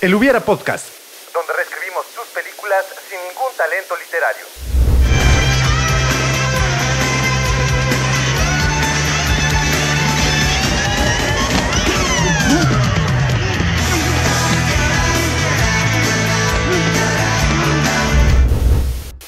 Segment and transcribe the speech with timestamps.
[0.00, 0.86] El Hubiera Podcast.
[1.34, 4.46] donde reescribimos tus películas sin ningún talento literario.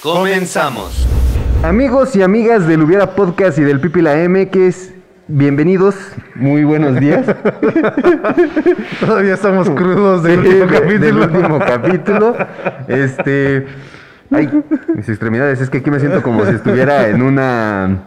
[0.00, 1.06] Comenzamos.
[1.62, 4.91] Amigos y amigas del Hubiera Podcast y del Pipila MX,
[5.28, 5.94] bienvenidos,
[6.34, 7.24] muy buenos días.
[9.00, 11.00] Todavía estamos crudos del Sí, último de- capítulo.
[11.00, 12.36] Del último capítulo.
[12.88, 13.66] Este.
[14.30, 14.48] Ay,
[14.94, 15.60] mis extremidades.
[15.60, 18.04] Es que aquí me siento como si estuviera en una.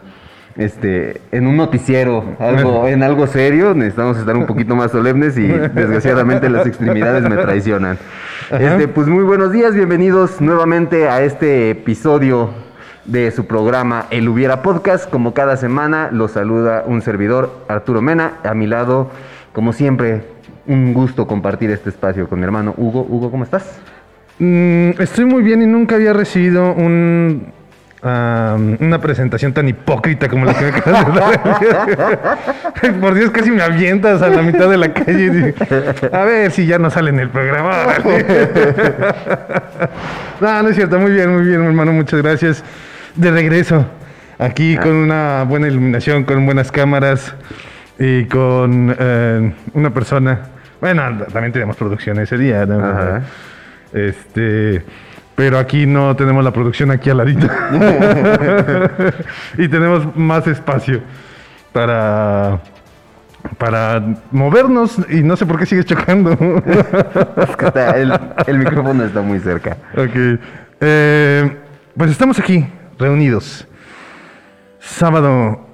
[0.56, 5.46] Este, en un noticiero, algo, en algo serio, necesitamos estar un poquito más solemnes y
[5.46, 7.98] desgraciadamente las extremidades me traicionan.
[8.50, 12.48] Este, pues muy buenos días, bienvenidos nuevamente a este episodio
[13.06, 15.08] de su programa El Hubiera Podcast.
[15.08, 18.34] Como cada semana, los saluda un servidor, Arturo Mena.
[18.44, 19.10] A mi lado,
[19.52, 20.22] como siempre,
[20.66, 23.06] un gusto compartir este espacio con mi hermano Hugo.
[23.08, 23.78] Hugo, ¿cómo estás?
[24.38, 27.52] Mm, estoy muy bien y nunca había recibido un,
[28.02, 31.38] una presentación tan hipócrita como la que me acabas.
[33.00, 35.54] Por Dios, casi me avientas a la mitad de la calle.
[36.12, 37.84] A ver si ya no sale en el programa.
[37.84, 38.26] órale".
[40.40, 40.98] no, no es cierto.
[40.98, 41.92] Muy bien, muy bien, hermano.
[41.92, 42.62] Muchas gracias.
[43.16, 43.86] De regreso.
[44.38, 47.34] Aquí con una buena iluminación, con buenas cámaras
[47.98, 50.40] y con eh, una persona.
[50.80, 52.66] Bueno, también tenemos producción ese día.
[52.66, 52.84] ¿no?
[52.84, 53.22] Ajá.
[53.94, 54.82] Este,
[55.34, 57.46] pero aquí no tenemos la producción aquí al ladito.
[59.58, 61.00] y tenemos más espacio
[61.72, 62.60] para
[63.58, 66.32] para movernos y no sé por qué sigues chocando.
[66.32, 68.12] Es que está- el,
[68.48, 69.76] el micrófono está muy cerca.
[69.96, 70.38] ok.
[70.80, 71.56] Eh,
[71.96, 72.66] pues estamos aquí,
[72.98, 73.66] reunidos.
[74.80, 75.66] Sábado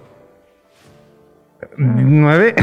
[1.77, 2.55] 9,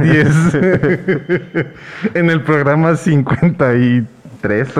[0.00, 0.54] 10.
[2.14, 4.74] en el programa 53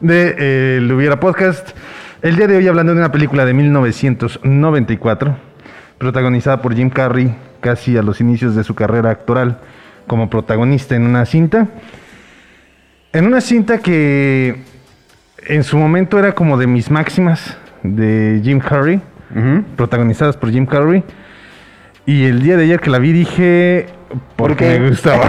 [0.00, 1.70] de eh, Podcast.
[2.22, 5.36] El día de hoy hablando de una película de 1994,
[5.98, 9.60] protagonizada por Jim Carrey, casi a los inicios de su carrera actoral
[10.06, 11.68] como protagonista en una cinta.
[13.12, 14.62] En una cinta que
[15.46, 19.00] en su momento era como de mis máximas de Jim Carrey,
[19.76, 21.04] protagonizadas por Jim Carrey.
[22.06, 23.86] Y el día de ayer que la vi dije,
[24.36, 25.28] ¿Por porque me gustaba.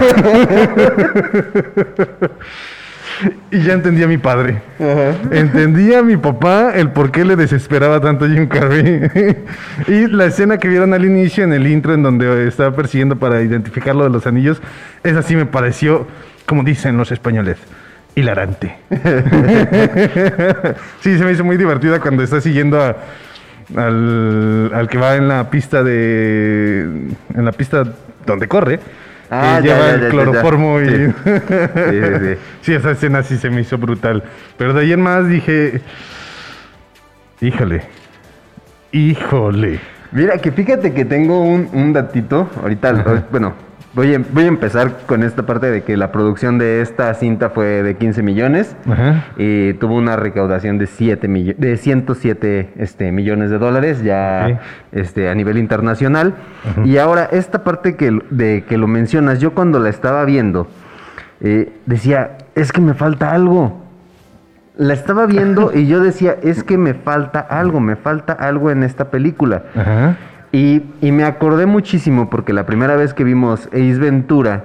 [3.50, 4.60] y ya entendí a mi padre.
[5.30, 9.36] Entendí a mi papá el por qué le desesperaba tanto a Jim Carrey.
[9.88, 13.42] y la escena que vieron al inicio en el intro en donde estaba persiguiendo para
[13.42, 14.60] identificar lo de los anillos,
[15.04, 16.06] esa sí me pareció,
[16.46, 17.58] como dicen los españoles,
[18.14, 18.76] hilarante.
[21.00, 22.96] sí, se me hizo muy divertida cuando está siguiendo a-
[23.76, 26.82] al, al que va en la pista de...
[27.34, 27.84] en la pista
[28.26, 28.80] donde corre.
[29.30, 30.86] Ah, ya, lleva ya, el ya, cloroformo y...
[30.88, 30.94] Sí.
[31.24, 32.36] Sí, sí, sí.
[32.60, 34.22] Sí, esa escena sí se me hizo brutal.
[34.58, 35.80] Pero de ahí en más dije.
[37.40, 37.82] Híjole.
[38.92, 39.80] Híjole.
[40.12, 42.50] Mira, que fíjate que tengo un, un datito.
[42.60, 43.54] Ahorita, bueno,
[43.94, 47.50] voy a, voy a empezar con esta parte de que la producción de esta cinta
[47.50, 49.24] fue de 15 millones Ajá.
[49.36, 54.60] y tuvo una recaudación de 7 millo- de 107 este, millones de dólares ya
[54.92, 56.34] este, a nivel internacional.
[56.84, 60.68] Y ahora, esta parte que, de que lo mencionas, yo cuando la estaba viendo,
[61.40, 63.80] eh, decía, es que me falta algo.
[64.76, 68.82] La estaba viendo y yo decía, es que me falta algo, me falta algo en
[68.84, 69.64] esta película.
[69.76, 70.16] Ajá.
[70.52, 74.64] Y, y me acordé muchísimo porque la primera vez que vimos Ace Ventura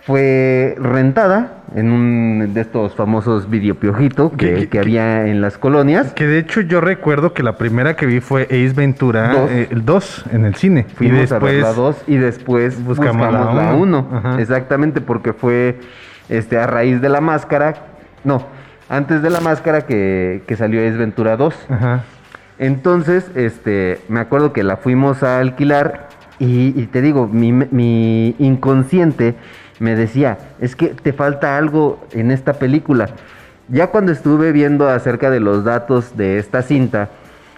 [0.00, 6.12] fue rentada en un de estos famosos videopiojito ¿Qué- que, que había en las colonias.
[6.12, 9.50] Que de hecho yo recuerdo que la primera que vi fue Ace Ventura, Dos.
[9.50, 10.86] eh, el 2 en el cine.
[10.94, 11.62] Fuimos y a después.
[11.62, 14.06] la 2 y después buscamos buscamos, la la uno.
[14.10, 14.18] 1.
[14.18, 14.40] Ajá.
[14.40, 15.78] Exactamente, porque fue
[16.28, 17.74] este a raíz de la máscara.
[18.24, 18.46] No,
[18.88, 21.54] antes de la máscara que, que salió Ace Ventura 2.
[21.70, 22.04] Ajá.
[22.58, 26.08] Entonces, este, me acuerdo que la fuimos a alquilar
[26.38, 29.34] y, y te digo, mi, mi inconsciente
[29.78, 33.08] me decía, es que te falta algo en esta película.
[33.68, 37.08] Ya cuando estuve viendo acerca de los datos de esta cinta,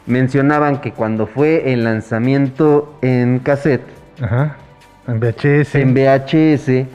[0.06, 3.84] mencionaban que cuando fue el lanzamiento en cassette,
[4.20, 4.56] Ajá.
[5.06, 5.74] En VHS.
[5.74, 6.86] en VHS,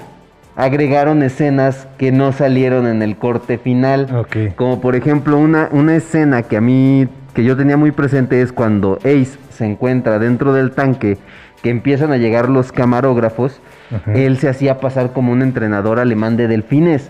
[0.55, 4.25] agregaron escenas que no salieron en el corte final.
[4.55, 8.51] Como por ejemplo, una, una escena que a mí, que yo tenía muy presente es
[8.51, 11.17] cuando Ace se encuentra dentro del tanque,
[11.61, 13.59] que empiezan a llegar los camarógrafos,
[13.93, 14.13] Ajá.
[14.13, 17.09] él se hacía pasar como un entrenador alemán de delfines.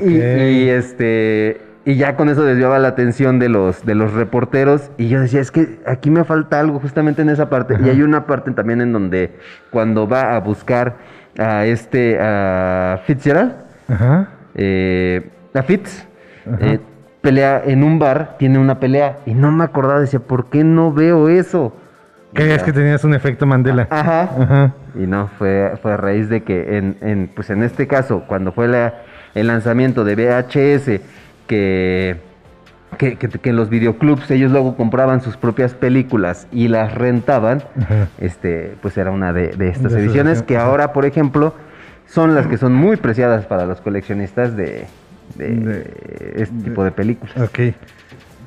[0.00, 4.90] Y, este Y ya con eso desviaba la atención de los, de los reporteros.
[4.98, 7.76] Y yo decía, es que aquí me falta algo justamente en esa parte.
[7.84, 9.36] Y hay una parte también en donde
[9.70, 10.96] cuando va a buscar
[11.38, 13.52] a este, a Fitzgerald,
[13.88, 14.28] Ajá.
[14.56, 16.04] eh, a Fitz,
[16.60, 16.80] eh,
[17.28, 19.18] pelea en un bar, tiene una pelea.
[19.26, 21.74] Y no me acordaba, decía, ¿por qué no veo eso?
[22.32, 23.86] Creías que tenías un efecto Mandela.
[23.90, 24.22] Ajá.
[24.22, 24.72] Ajá.
[24.94, 28.52] Y no, fue, fue a raíz de que en, en, pues en este caso, cuando
[28.52, 28.94] fue la-
[29.34, 31.00] el lanzamiento de VHS,
[31.46, 32.16] que,
[32.96, 37.62] que, que, que en los videoclubs ellos luego compraban sus propias películas y las rentaban,
[37.80, 38.08] Ajá.
[38.18, 41.54] este, pues era una de, de estas De ediciones que ahora, por ejemplo,
[42.06, 44.86] son las que son muy preciadas para los coleccionistas de,
[45.38, 47.36] de De- este tipo de películas.
[47.38, 47.58] Ok.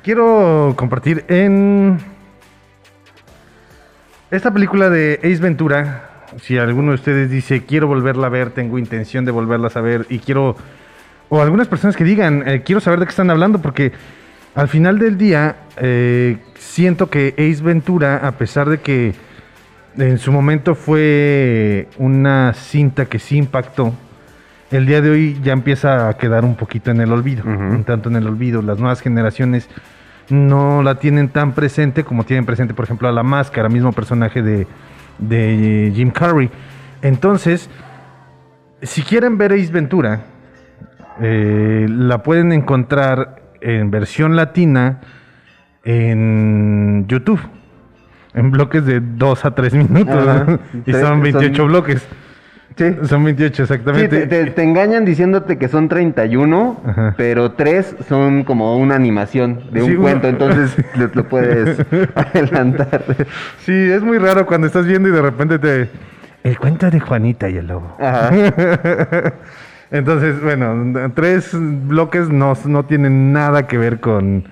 [0.02, 1.98] Quiero compartir en
[4.30, 6.08] esta película de Ace Ventura.
[6.40, 10.06] Si alguno de ustedes dice quiero volverla a ver, tengo intención de volverla a ver
[10.08, 10.56] y quiero,
[11.28, 13.92] o algunas personas que digan eh, quiero saber de qué están hablando, porque
[14.54, 19.12] al final del día eh, siento que Ace Ventura, a pesar de que
[19.98, 23.92] en su momento fue una cinta que sí impactó,
[24.72, 28.08] el día de hoy ya empieza a quedar un poquito en el olvido, un tanto
[28.08, 28.62] en el olvido.
[28.62, 29.68] Las nuevas generaciones
[30.30, 34.42] no la tienen tan presente como tienen presente, por ejemplo, a la máscara, mismo personaje
[34.42, 34.66] de,
[35.18, 36.50] de Jim Carrey.
[37.02, 37.68] Entonces,
[38.82, 40.20] si quieren ver Ace Ventura,
[41.20, 45.00] eh, la pueden encontrar en versión latina
[45.84, 47.40] en YouTube.
[48.34, 50.16] En bloques de 2 a 3 minutos.
[50.26, 50.44] Ajá.
[50.48, 50.58] ¿no?
[50.86, 52.06] Y son 28 son- bloques.
[52.76, 52.96] Sí.
[53.04, 54.08] Son 28 Sí, exactamente.
[54.08, 57.14] te, te- te engañan diciéndote que son 31, Ajá.
[57.16, 61.78] pero 3 son como una animación de un Sí, uno- cuento, entonces lo, lo puedes
[62.14, 63.04] adelantar.
[63.58, 65.88] Sí, es muy raro cuando estás viendo y de repente te...
[66.44, 67.96] El cuento de Juanita y el lobo.
[68.00, 68.30] Ajá.
[69.90, 74.44] Entonces, bueno, tres bloques no, no tienen nada que ver con,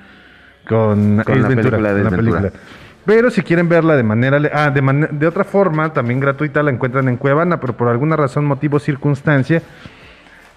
[0.68, 2.50] con, la Ventura, película de la película.
[3.10, 4.38] Pero si quieren verla de manera...
[4.52, 8.14] Ah, de, man- de otra forma, también gratuita, la encuentran en Cuevana, pero por alguna
[8.14, 9.62] razón, motivo, circunstancia,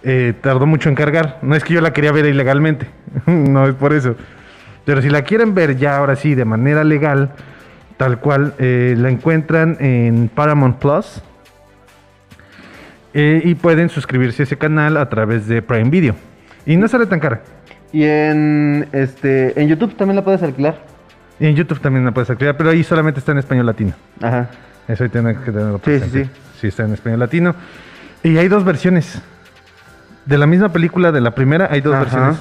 [0.03, 1.39] eh, tardó mucho en cargar.
[1.41, 2.85] No es que yo la quería ver ilegalmente,
[3.25, 4.15] no es por eso.
[4.85, 7.31] Pero si la quieren ver ya ahora sí de manera legal,
[7.97, 11.23] tal cual, eh, la encuentran en Paramount Plus.
[13.15, 16.13] eh, y pueden suscribirse a ese canal a través de Prime Video.
[16.67, 17.41] Y no sale tan cara.
[17.91, 20.92] Y en este en YouTube también la puedes alquilar.
[21.43, 23.91] Y en YouTube también la puedes activar, pero ahí solamente está en español latino.
[24.21, 24.47] Ajá.
[24.87, 26.23] Eso ahí tienen que tenerlo Sí, sí, presente.
[26.25, 26.31] sí.
[26.61, 27.53] Sí, está en español latino.
[28.23, 29.21] Y hay dos versiones.
[30.25, 32.03] De la misma película, de la primera, hay dos Ajá.
[32.03, 32.37] versiones.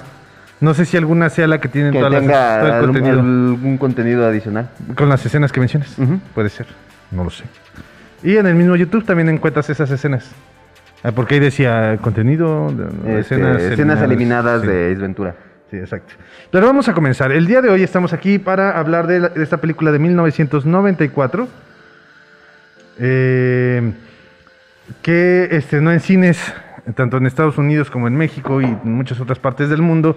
[0.60, 2.92] No sé si alguna sea la que tiene Que todas las- tenga todo el algún,
[2.94, 3.20] contenido.
[3.20, 4.68] algún contenido adicional.
[4.94, 5.96] Con las escenas que mencionas.
[6.32, 6.66] Puede ser.
[7.10, 7.42] No lo sé.
[8.22, 10.30] Y en el mismo YouTube también encuentras esas escenas.
[11.02, 12.68] Ah, Porque ahí decía contenido,
[13.04, 13.34] Este,
[13.64, 14.68] escenas, eliminadas Sí.
[14.68, 15.34] de Ace Ventura.
[15.78, 16.14] Exacto.
[16.50, 17.32] Pero vamos a comenzar.
[17.32, 21.48] El día de hoy estamos aquí para hablar de, de esta película de 1994.
[22.98, 23.92] eh,
[25.00, 26.52] que estrenó en cines,
[26.94, 30.16] tanto en Estados Unidos como en México y en muchas otras partes del mundo,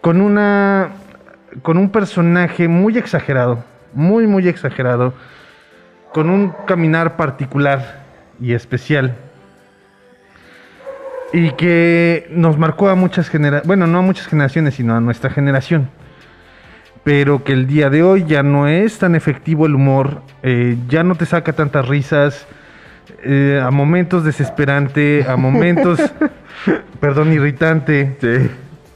[0.00, 0.90] con una
[1.62, 5.14] con un personaje muy exagerado, muy muy exagerado,
[6.12, 8.04] con un caminar particular
[8.40, 9.16] y especial
[11.32, 15.30] y que nos marcó a muchas generaciones, bueno, no a muchas generaciones, sino a nuestra
[15.30, 15.88] generación.
[17.04, 21.02] Pero que el día de hoy ya no es tan efectivo el humor, eh, ya
[21.02, 22.46] no te saca tantas risas,
[23.22, 26.00] eh, a momentos desesperante, a momentos,
[27.00, 28.16] perdón, irritante.
[28.20, 28.50] Sí.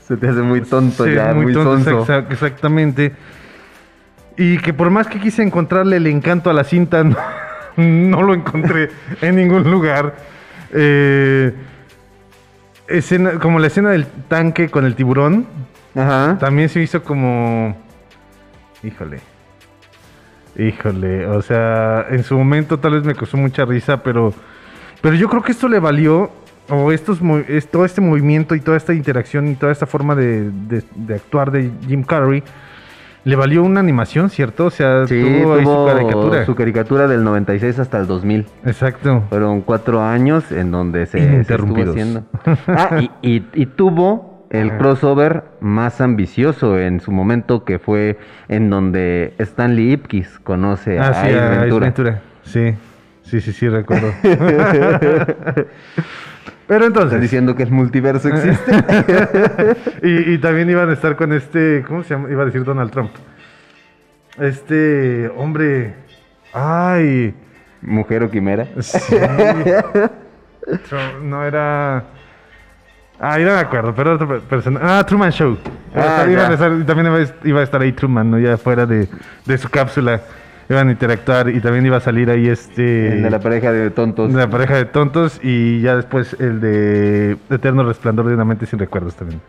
[0.07, 3.13] Se te hace muy tonto Sí, ya, muy, tonto, exactamente.
[4.37, 7.17] Y que por más que quise encontrarle el encanto a la cinta, no,
[7.77, 8.91] no lo encontré
[9.21, 10.17] en ningún lugar.
[10.73, 11.53] Eh,
[12.91, 15.47] escena, como la escena del tanque con el tiburón,
[15.95, 16.37] Ajá.
[16.39, 17.77] también se hizo como...
[18.83, 19.21] Híjole.
[20.57, 24.35] Híjole, o sea, en su momento tal vez me causó mucha risa, pero,
[25.01, 26.31] pero yo creo que esto le valió,
[26.69, 27.21] o estos,
[27.71, 31.51] todo este movimiento y toda esta interacción y toda esta forma de, de- de actuar
[31.51, 32.43] de Jim Carrey,
[33.25, 34.67] le valió una animación, ¿cierto?
[34.67, 36.45] O sea, Sí, tuvo ahí tuvo su caricatura.
[36.47, 38.47] su caricatura del 96 hasta el 2000.
[38.65, 39.25] Exacto.
[39.29, 42.25] Fueron cuatro años en donde se, se estuvo haciendo.
[42.67, 48.69] Ah, y, y- y tuvo el crossover más ambicioso en su momento, que fue en
[48.71, 51.79] donde Stanley Ipkiss conoce a Ah, sí, Ace a Ace.
[51.79, 52.21] Ventura.
[52.43, 52.75] Sí,
[53.23, 54.13] sí, sí, sí, recuerdo.
[56.71, 57.21] Pero entonces...
[57.21, 58.73] diciendo que el multiverso existe.
[60.05, 62.31] y, y también iban a estar con este, ¿cómo se llama?
[62.31, 63.11] Iba a decir Donald Trump.
[64.39, 65.97] Este hombre,
[66.53, 67.35] ay,
[67.83, 68.69] Mujer o quimera.
[68.79, 69.17] sí.
[70.89, 72.05] Trump, no era,
[73.19, 75.59] ah, no me acuerdo, pero otra persona, ah, Truman Show.
[75.93, 78.39] Ah, También a estar- iba a estar ahí Truman, ¿no?
[78.39, 79.09] Ya fuera de,
[79.45, 80.21] de su cápsula.
[80.71, 83.15] Iban a interactuar y también iba a salir ahí este...
[83.15, 84.33] El de la pareja de tontos.
[84.33, 88.67] de la pareja de tontos y ya después el de Eterno Resplandor de una mente
[88.67, 89.41] sin recuerdos también.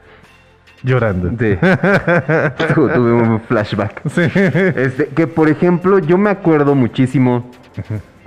[0.84, 1.30] Llorando.
[1.30, 1.58] Sí.
[2.74, 4.02] Tu- Tuve un flashback.
[4.10, 4.22] Sí.
[4.24, 7.52] Este, que por ejemplo, yo me acuerdo muchísimo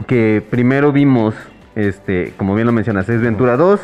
[0.06, 1.34] que primero vimos,
[1.74, 3.80] este, como bien lo mencionas, Ace Ventura 2,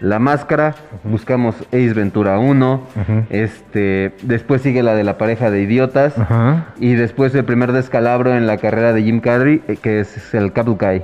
[0.00, 0.74] La Máscara,
[1.04, 3.24] buscamos Ace Ventura 1, Ujú.
[3.30, 6.14] este, después sigue la de la pareja de idiotas,
[6.78, 10.52] y después el primer descalabro en la carrera de Jim Carrey, eh, que es el
[10.52, 11.02] Cable Guy.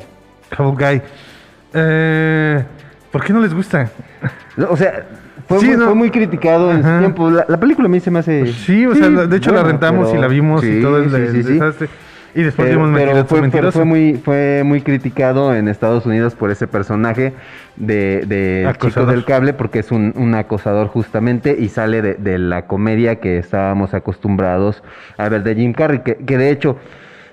[0.51, 1.03] Cable Guy.
[1.75, 2.65] Eh,
[3.11, 3.89] ¿Por qué no les gusta?
[4.69, 5.07] O sea,
[5.49, 5.85] fue, Sí, muy, no.
[5.87, 7.31] fue muy criticado en su tiempo.
[7.31, 8.53] La, la película a mí se me hace...
[8.53, 11.89] Sí, o sea, de hecho la rentamos y la vimos y todo el, el desastre.
[12.35, 13.73] Y después Pero, vimos pero fue, pero Mentiroso.
[13.79, 17.33] fue muy, fue muy criticado en Estados Unidos por ese personaje
[17.77, 22.39] de, de chico del cable, porque es un, un acosador justamente y sale de, de
[22.39, 24.83] la comedia que estábamos acostumbrados
[25.17, 26.77] a ver de Jim Carrey, que, que de hecho,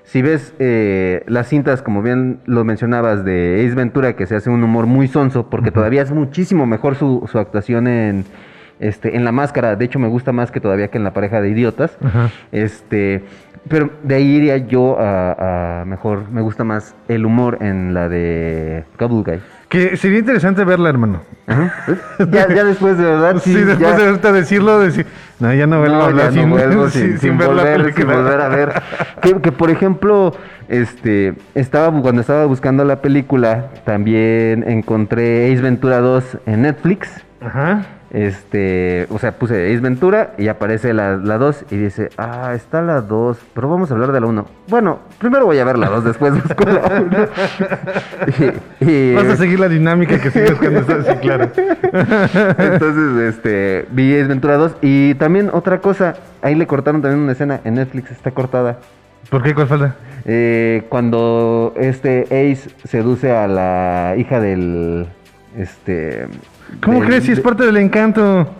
[0.04, 4.50] si ves eh, las cintas, como bien lo mencionabas, de Ace Ventura, que se hace
[4.50, 8.24] un humor muy sonso, porque todavía es muchísimo mejor su, su actuación en,
[8.80, 11.40] este, en la máscara, de hecho me gusta más que todavía que en la pareja
[11.40, 11.98] de idiotas.
[12.52, 13.22] Este,
[13.68, 18.08] pero de ahí iría yo a, a mejor, me gusta más el humor en la
[18.08, 19.40] de Cable Guy.
[19.68, 21.20] Que sería interesante verla, hermano.
[22.30, 25.06] ya, ya después de verdad, Sí, sí, después ya- de ahorita decirlo, decir,
[25.40, 27.38] no, ya no vuelvo No, a hablar ya no sin, vuelvo sin- sin, sin sin
[27.38, 28.72] ver la volver, sin volver a ver.
[29.20, 30.32] Que, que, por ejemplo,
[30.68, 37.10] este, estaba cuando estaba buscando la película, también encontré Ace Ventura 2 en Netflix.
[37.40, 37.82] Ajá.
[38.10, 42.80] Este, o sea, puse Ace Ventura y aparece la, la 2 y dice, ah, está
[42.80, 44.46] la 2, pero vamos a hablar de la 1.
[44.68, 47.26] Bueno, primero voy a ver la 2, después busco la 1.
[48.80, 51.50] y, y- Vas a seguir la dinámica que sigues cuando estás así, claro.
[52.58, 57.32] entonces, este, vi Ace Ventura 2 y también otra cosa, ahí le cortaron también una
[57.32, 58.78] escena, en Netflix está cortada.
[59.30, 59.54] ¿Por qué?
[59.54, 59.96] ¿Cuál falta?
[60.24, 65.06] Eh, cuando este Ace seduce a la hija del,
[65.58, 66.26] este...
[66.82, 68.54] ¿Cómo del- crees si es de- parte del encanto?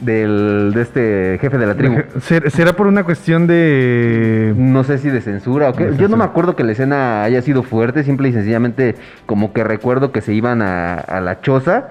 [0.00, 1.94] del, de este jefe de la tribu.
[2.22, 4.52] ¿Ser- ¿Será por una cuestión de...
[4.56, 5.92] No sé si de censura o qué.
[5.96, 9.62] Yo no me acuerdo que la escena haya sido fuerte, simple y sencillamente como que
[9.62, 11.90] recuerdo que se iban a, a la choza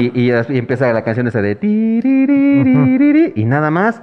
[0.00, 1.58] y, y, empieza la canción esa de
[3.34, 4.00] y nada más.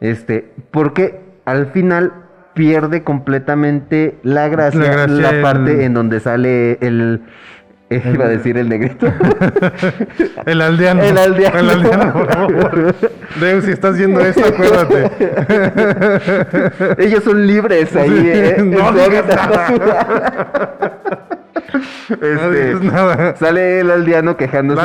[0.00, 2.12] Este, porque al final
[2.54, 7.20] pierde completamente la gracia, La la, gracia, el- parte en donde sale el...
[7.90, 9.06] Iba a decir el negrito.
[10.46, 11.02] el aldeano.
[11.02, 11.58] El aldeano.
[11.58, 12.94] El aldeano, por favor.
[13.40, 15.10] Deu, si estás viendo esto, acuérdate.
[16.98, 18.56] Ellos son libres ahí, sí, ¿eh?
[18.58, 19.68] No digas nada.
[22.10, 23.36] Este, no nada.
[23.36, 24.82] Sale el aldeano quejándose.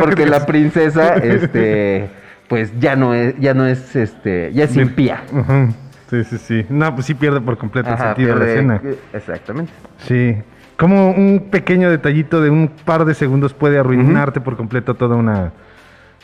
[0.00, 2.10] Porque la princesa, este,
[2.48, 5.22] pues ya no es, ya no es, este, ya es impía.
[5.32, 5.74] Uh -huh.
[6.10, 6.66] Sí, sí, sí.
[6.70, 8.80] No, pues sí pierde por completo el sentido de la escena.
[9.12, 9.72] Exactamente.
[10.06, 10.36] Sí.
[10.76, 15.52] Como un pequeño detallito de un par de segundos puede arruinarte por completo toda una.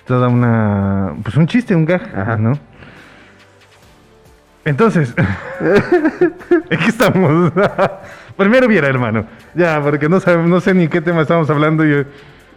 [0.06, 1.14] Toda una.
[1.22, 2.36] Pues un chiste, un gag, Ajá.
[2.36, 2.52] ¿no?
[4.64, 5.14] Entonces.
[6.70, 7.52] ¿En qué estamos?
[8.36, 9.26] Primero viera, hermano.
[9.54, 11.84] Ya, porque no, sabe- no sé ni qué tema estamos hablando.
[11.84, 11.98] Yo,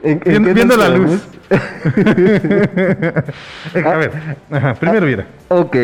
[0.04, 1.28] ¿En- en viendo nos la luz.
[3.86, 4.12] A ver,
[4.52, 5.26] ajá, primero viera.
[5.50, 5.76] Ok.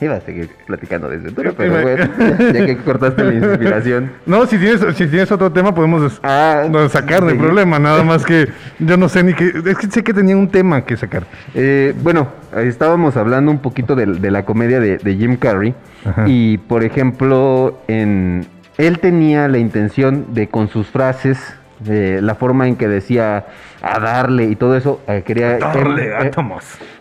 [0.00, 2.04] Iba a seguir platicando desde pero Iba- bueno,
[2.52, 4.12] ya que cortaste la inspiración.
[4.26, 7.36] No, si tienes, si tienes otro tema podemos Ah, sacar, hay sí.
[7.38, 7.78] problema.
[7.80, 9.52] Nada más que yo no sé ni qué.
[9.66, 11.24] Es que sé que tenía un tema que sacar.
[11.54, 15.74] Eh, bueno, estábamos hablando un poquito de, de la comedia de, de Jim Carrey.
[16.04, 16.24] Ajá.
[16.28, 21.38] Y por ejemplo, en, él tenía la intención de con sus frases,
[21.86, 23.46] eh, la forma en que decía
[23.82, 26.20] a darle y todo eso, eh, quería, em- eh,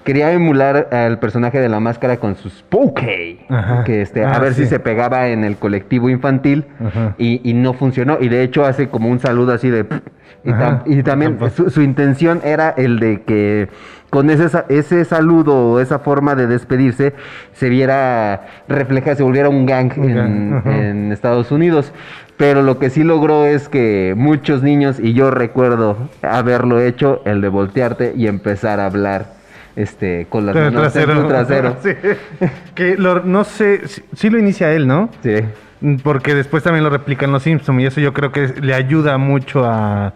[0.03, 2.63] quería emular al personaje de la máscara con sus.
[3.49, 3.83] Ajá.
[3.83, 4.63] Que este, Ah, a ver sí.
[4.63, 6.65] si se pegaba en el colectivo infantil.
[7.17, 8.17] Y, y no funcionó.
[8.21, 9.85] Y de hecho hace como un saludo así de...
[10.43, 10.83] Y, Ajá.
[10.85, 13.69] tam- y también su, su intención era el de que
[14.09, 17.13] con ese, ese saludo o esa forma de despedirse
[17.53, 20.77] se viera refleja, se volviera un gang, Un en, gang, ajá.
[20.77, 21.91] en Estados Unidos.
[22.37, 27.41] Pero lo que sí logró es que muchos niños, y yo recuerdo haberlo hecho, el
[27.41, 29.33] de voltearte y empezar a hablar
[29.75, 31.77] este, con las manos tu trasero.
[31.83, 31.89] Sí.
[32.75, 35.09] Que lo- no sé, sí, sí lo inicia él, ¿no?
[35.23, 35.35] Sí.
[36.03, 39.65] Porque después también lo replican los Simpsons y eso yo creo que le ayuda mucho
[39.65, 40.13] a,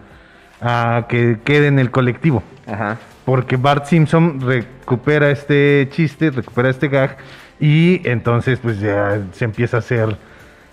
[0.61, 2.43] a que quede en el colectivo.
[2.67, 2.97] Ajá.
[3.25, 7.17] Porque Bart Simpson recupera este chiste, recupera este gag
[7.59, 10.17] y entonces pues ya se empieza a hacer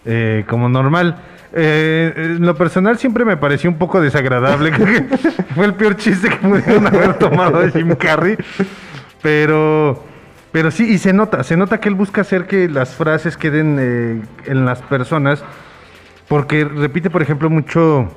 [0.06, 1.16] eh, como normal.
[1.52, 4.70] Eh, en lo personal siempre me pareció un poco desagradable.
[4.72, 5.16] Creo que
[5.54, 8.36] fue el peor chiste que pudieron haber tomado de Jim Carrey.
[9.22, 10.04] Pero,
[10.52, 13.78] pero sí, y se nota, se nota que él busca hacer que las frases queden
[13.80, 15.42] eh, en las personas.
[16.28, 18.10] Porque repite, por ejemplo, mucho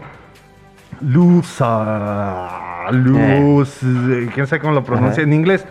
[1.02, 5.30] Lusa, luz, eh, quién sabe cómo lo pronuncia Ajá.
[5.30, 5.66] en inglés.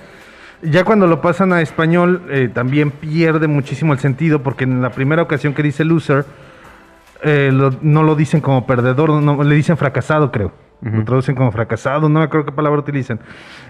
[0.63, 4.91] Ya cuando lo pasan a español, eh, también pierde muchísimo el sentido, porque en la
[4.91, 6.25] primera ocasión que dice loser,
[7.23, 10.53] eh, lo- no lo dicen como perdedor, no, le dicen fracasado, creo.
[10.83, 13.21] Lo traducen como fracasado, no me acuerdo qué palabra utilizan.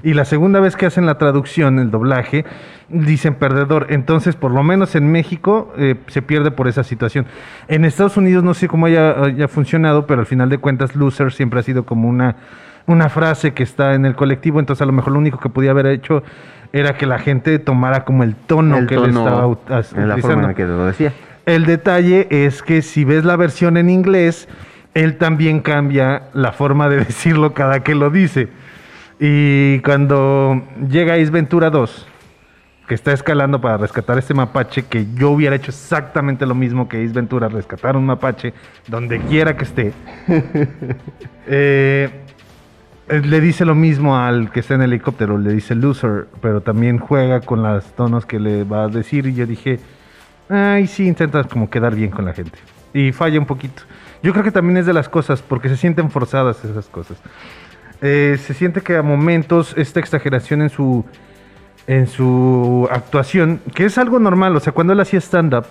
[0.05, 2.45] Y la segunda vez que hacen la traducción, el doblaje,
[2.89, 3.89] dicen perdedor.
[3.91, 7.27] Entonces, por lo menos en México, eh, se pierde por esa situación.
[7.67, 11.33] En Estados Unidos no sé cómo haya, haya funcionado, pero al final de cuentas, loser
[11.33, 12.37] siempre ha sido como una,
[12.87, 14.61] una frase que está en el colectivo.
[14.61, 16.23] Entonces, a lo mejor lo único que podía haber hecho
[16.73, 19.83] era que la gente tomara como el tono el que él tono, estaba en la
[19.83, 20.41] forma utilizando.
[20.43, 21.13] en la que lo decía.
[21.47, 24.49] El detalle es que si ves la versión en inglés,
[24.95, 28.49] él también cambia la forma de decirlo cada que lo dice.
[29.19, 32.07] Y cuando llega Ace Ventura 2,
[32.89, 37.05] que está escalando para rescatar este mapache, que yo hubiera hecho exactamente lo mismo que
[37.05, 38.53] Ace Ventura, rescatar un mapache
[38.89, 39.93] donde quiera que esté,
[41.47, 42.11] eh,
[43.09, 46.99] le dice lo mismo al que está en el helicóptero, le dice loser, pero también
[46.99, 49.81] juega con los tonos que le va a decir y yo dije,
[50.51, 52.59] ay, sí, intentas como quedar bien con la gente.
[52.93, 53.83] Y falla un poquito.
[54.23, 57.17] Yo creo que también es de las cosas, porque se sienten forzadas esas cosas.
[58.03, 61.05] Eh, se siente que a momentos esta exageración en su,
[61.87, 65.67] en su actuación, que es algo normal, o sea, cuando él hacía stand-up,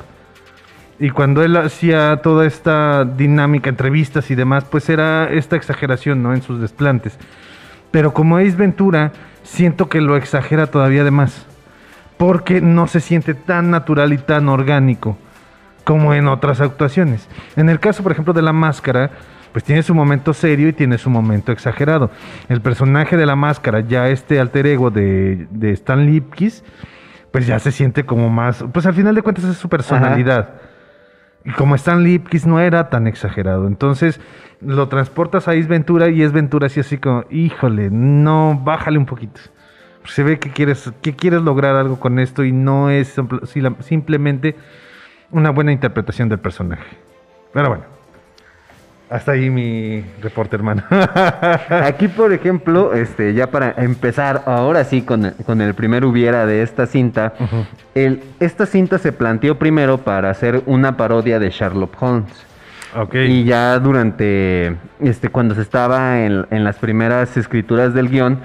[0.99, 6.33] y cuando él hacía toda esta dinámica, entrevistas y demás, pues era esta exageración, ¿no?
[6.33, 7.17] En sus desplantes.
[7.89, 11.45] Pero como Ace Ventura, siento que lo exagera todavía de más.
[12.19, 15.17] Porque no se siente tan natural y tan orgánico
[15.85, 17.27] como en otras actuaciones.
[17.55, 19.09] En el caso, por ejemplo, de la máscara,
[19.51, 22.11] pues tiene su momento serio y tiene su momento exagerado.
[22.49, 26.63] El personaje de la máscara, ya este alter ego de, de Stan Lipkis,
[27.31, 30.55] pues ya se siente como más, pues al final de cuentas es su personalidad.
[31.45, 34.19] Y como Stan Lipkis no era tan exagerado, entonces
[34.61, 39.05] lo transportas a Ace Ventura y es Ventura así así como, híjole, no, bájale un
[39.05, 39.39] poquito.
[40.13, 43.61] Se ve que quieres, que quieres lograr algo con esto y no es simple- si-
[43.83, 44.55] simplemente
[45.31, 46.97] una buena interpretación del personaje.
[47.53, 47.83] Pero bueno,
[49.09, 50.83] hasta ahí mi reporte, hermano.
[51.83, 56.45] Aquí, por ejemplo, este, ya para empezar, ahora sí, con, el- con el primer hubiera
[56.45, 57.33] de esta cinta,
[57.95, 62.45] el, esta cinta se planteó primero para hacer una parodia de Sherlock Holmes.
[63.13, 68.39] Y ya durante, este, cuando se estaba en, en las primeras escrituras del guion,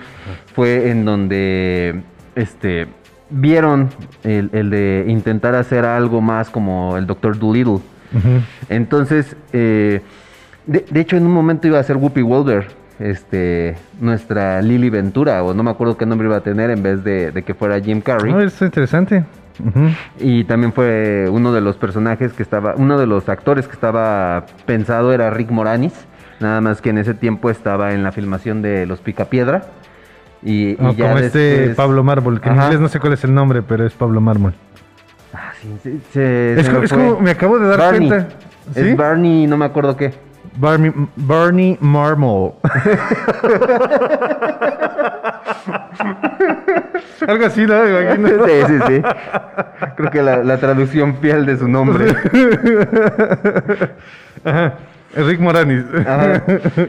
[0.55, 2.03] fue en donde,
[2.35, 2.87] este,
[3.31, 3.89] vieron
[4.23, 7.81] el, el de intentar hacer algo más como el Doctor Dolittle.
[8.13, 8.43] Ujú.
[8.69, 10.03] Entonces, eh,
[10.67, 12.67] de, de hecho, en un momento iba a ser Whoopi Wolver,
[12.99, 17.03] este, nuestra Lily Ventura, o no me acuerdo qué nombre iba a tener en vez
[17.03, 18.33] de, de que fuera Jim Carrey.
[18.33, 19.25] No, esto es interesante.
[20.19, 24.47] Y también fue uno de los personajes que estaba, uno de los actores que estaba
[24.67, 25.93] pensado era Rick Moranis,
[26.41, 29.63] nada más que en ese tiempo estaba en la filmación de Los Picapiedra.
[30.43, 33.25] Y, y No, ya como este Pablo Mármol, que en inglés no sé cuál es
[33.25, 34.53] el nombre, pero es Pablo Mármol.
[35.33, 36.99] Ah, sí, sí, se- Es, como, me es fue.
[37.05, 38.09] como- me acabo de dar Barney.
[38.09, 38.29] cuenta.
[38.75, 38.81] ¿Sí?
[38.81, 40.13] Es Barney, no me acuerdo qué.
[40.57, 42.53] Barney, Barney Marmol.
[47.27, 47.89] Algo así, ¿no?
[47.89, 48.29] Imagino.
[48.29, 49.03] Sí, sí, sí.
[49.97, 52.15] Creo que la, la traducción fiel de su nombre.
[54.45, 54.75] Ajá.
[55.17, 55.85] Rick Moranis.
[56.07, 56.43] Ajá.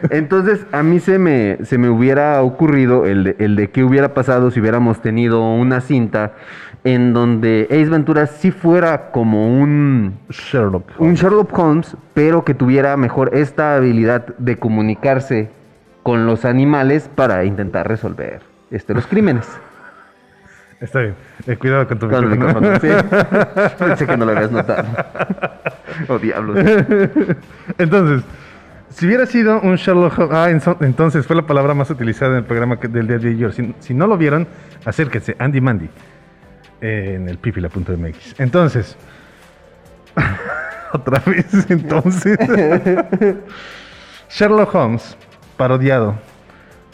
[0.09, 4.13] Entonces, a mí se me, se me hubiera ocurrido el de, el de qué hubiera
[4.13, 6.33] pasado si hubiéramos tenido una cinta
[6.83, 10.99] en donde Ace Ventura sí fuera como un, Sherlock.
[10.99, 15.49] un Sherlock Holmes, pero que tuviera mejor esta habilidad de comunicarse
[16.03, 19.47] con los animales para intentar resolver este, los crímenes.
[20.81, 21.15] Está bien.
[21.47, 22.79] Eh, cuidado con tu Con el micrófono.
[22.79, 22.87] sí.
[23.79, 24.85] Pensé que no lo habías notado.
[26.09, 26.57] Oh, diablos.
[27.77, 28.21] Entonces,
[28.89, 30.67] si hubiera sido un Sherlock Holmes.
[30.67, 33.53] Ah, entonces fue la palabra más utilizada en el programa del día de ayer.
[33.53, 34.45] Si, si no lo vieron,
[34.83, 35.37] acérquense.
[35.39, 35.89] Andy Mandy.
[36.81, 38.39] eh, en el pipila.mx.
[38.39, 38.97] Entonces.
[40.91, 42.37] otra vez, entonces.
[44.29, 45.15] Sherlock Holmes,
[45.55, 46.15] parodiado.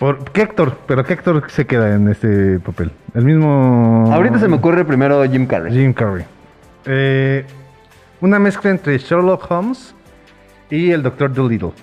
[0.01, 0.79] Por ¿Qué actor?
[0.87, 2.89] Pero ¿qué actor se queda en este papel?
[3.13, 4.11] El mismo.
[4.11, 5.71] Ahorita se me ocurre primero Jim Carrey.
[5.71, 6.25] Jim Carrey.
[6.85, 7.45] Eh,
[8.19, 9.93] una mezcla entre Sherlock Holmes
[10.71, 11.73] y el Doctor Dolittle.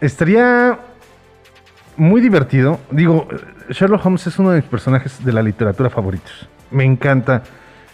[0.00, 0.76] Estaría
[1.96, 2.80] muy divertido.
[2.90, 3.28] Digo,
[3.70, 6.48] Sherlock Holmes es uno de mis personajes de la literatura favoritos.
[6.72, 7.44] Me encanta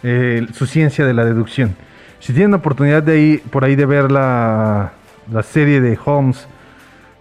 [0.02, 1.76] eh, su ciencia de la deducción.
[2.18, 4.92] Si tienen oportunidad de ahí, por ahí de ver la,
[5.30, 6.48] la serie de Holmes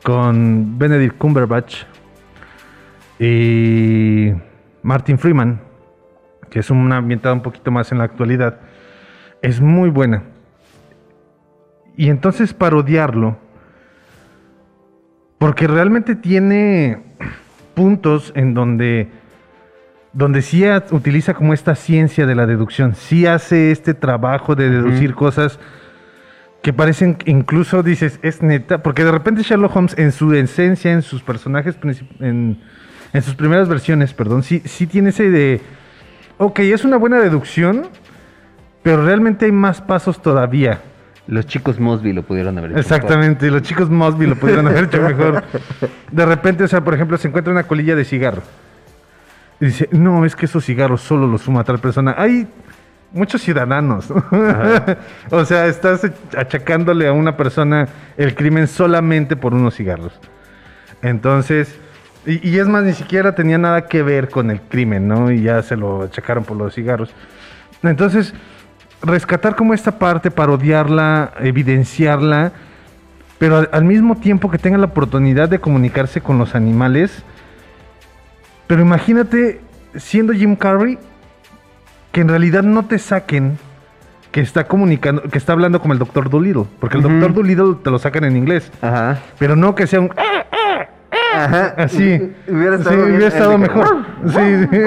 [0.04, 1.84] con Benedict Cumberbatch
[3.20, 4.32] y
[4.82, 5.62] Martin Freeman,
[6.50, 8.60] que es una ambientada un poquito más en la actualidad,
[9.42, 10.24] es muy buena.
[11.96, 13.38] Y entonces parodiarlo,
[15.38, 17.04] porque realmente tiene
[17.76, 19.10] puntos en donde,
[20.14, 25.14] donde sí utiliza como esta ciencia de la deducción, sí hace este trabajo de deducir
[25.14, 25.60] cosas
[26.62, 31.02] que parecen incluso dices, es neta, porque de repente Sherlock Holmes en su esencia, en
[31.02, 31.76] sus personajes,
[32.20, 32.60] en,
[33.14, 35.62] en sus primeras versiones, perdón, sí, sí tiene ese de,
[36.38, 37.88] ok, es una buena deducción,
[38.84, 40.82] pero realmente hay más pasos todavía.
[41.28, 42.80] Los chicos Mosby lo pudieron haber hecho.
[42.80, 45.44] Exactamente, los chicos Mosby lo pudieron haber hecho mejor.
[46.12, 48.42] De repente, o sea, por ejemplo, se encuentra una colilla de cigarro.
[49.60, 52.16] Y dice, no, es que esos cigarros solo los fuma tal persona.
[52.18, 52.48] Hay
[53.12, 54.12] muchos ciudadanos.
[55.32, 60.14] o sea, estás achacándole a una persona el crimen solamente por unos cigarros.
[61.02, 61.80] Entonces,
[62.26, 65.32] y, y es más, ni siquiera tenía nada que ver con el crimen, ¿no?
[65.32, 67.14] Y ya se lo achacaron por los cigarros.
[67.84, 68.34] Entonces,
[69.02, 72.52] rescatar como esta parte, parodiarla, evidenciarla,
[73.40, 77.24] pero al, al mismo tiempo que tenga la oportunidad de comunicarse con los animales.
[78.68, 79.62] Pero imagínate
[79.96, 80.98] siendo Jim Carrey,
[82.12, 83.58] que en realidad no te saquen
[84.32, 87.14] que está comunicando, que está hablando como el Doctor Dolittle, porque el Ujú.
[87.16, 89.20] Doctor Dolittle te lo sacan en inglés, Ajá.
[89.38, 90.10] pero no que sea un
[91.34, 91.74] Ajá.
[91.78, 92.34] así.
[92.48, 93.98] Hubiera Sí, estado, bien hubiera el estado de que- mejor.
[94.28, 94.34] Sí,
[94.72, 94.78] sí.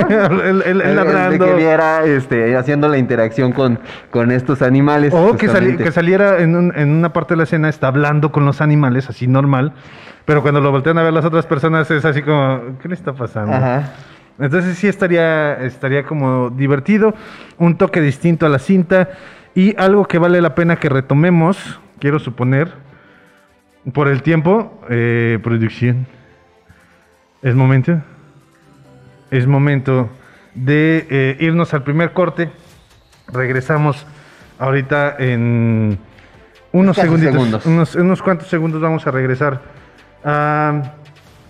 [0.44, 1.44] El- el de ladrando.
[1.46, 5.12] que viera este, haciendo la interacción con, con estos animales.
[5.14, 5.84] O que, sali- justamente.
[5.84, 9.08] que saliera en, un- en una parte de la escena, está hablando con los animales,
[9.10, 9.72] así normal,
[10.24, 13.12] pero cuando lo voltean a ver las otras personas es así como, ¿qué le está
[13.12, 13.52] pasando?
[13.54, 13.90] Ajá.
[14.38, 17.14] Entonces sí estaría, estaría como divertido,
[17.58, 19.10] un toque distinto a la cinta
[19.54, 22.72] y algo que vale la pena que retomemos, quiero suponer,
[23.92, 26.06] por el tiempo, eh, producción.
[27.42, 28.00] Es momento.
[29.30, 30.08] Es momento
[30.54, 32.50] de eh, irnos al primer corte.
[33.28, 34.06] Regresamos
[34.58, 35.98] ahorita en
[36.72, 37.32] unos segunditos.
[37.34, 37.66] segundos.
[37.66, 39.60] Unos, unos cuantos segundos vamos a regresar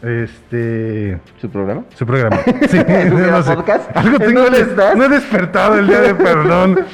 [0.04, 1.84] este ¿Su programa?
[1.94, 2.38] su programa.
[2.70, 3.54] Sí, ¿Hubiera no sé.
[3.54, 3.96] podcast?
[3.96, 4.96] Algo ¿En tengo dónde estás?
[4.96, 6.86] No he despertado el día de perdón.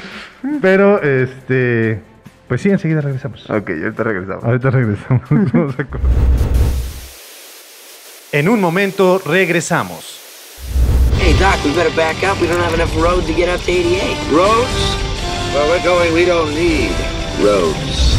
[0.63, 2.01] Pero este
[2.49, 3.49] pues sí, enseguida regresamos.
[3.49, 4.45] Ok, ahorita regresamos.
[4.45, 5.23] Ahorita regresamos.
[5.31, 6.11] Vamos a cortar.
[8.33, 10.19] En un momento regresamos.
[11.21, 12.41] Hey, Doc, we better back up.
[12.41, 14.33] We don't have enough road to get up to 88.
[14.33, 14.97] Roads?
[15.55, 16.91] Where we're going, we don't need
[17.45, 18.10] roads.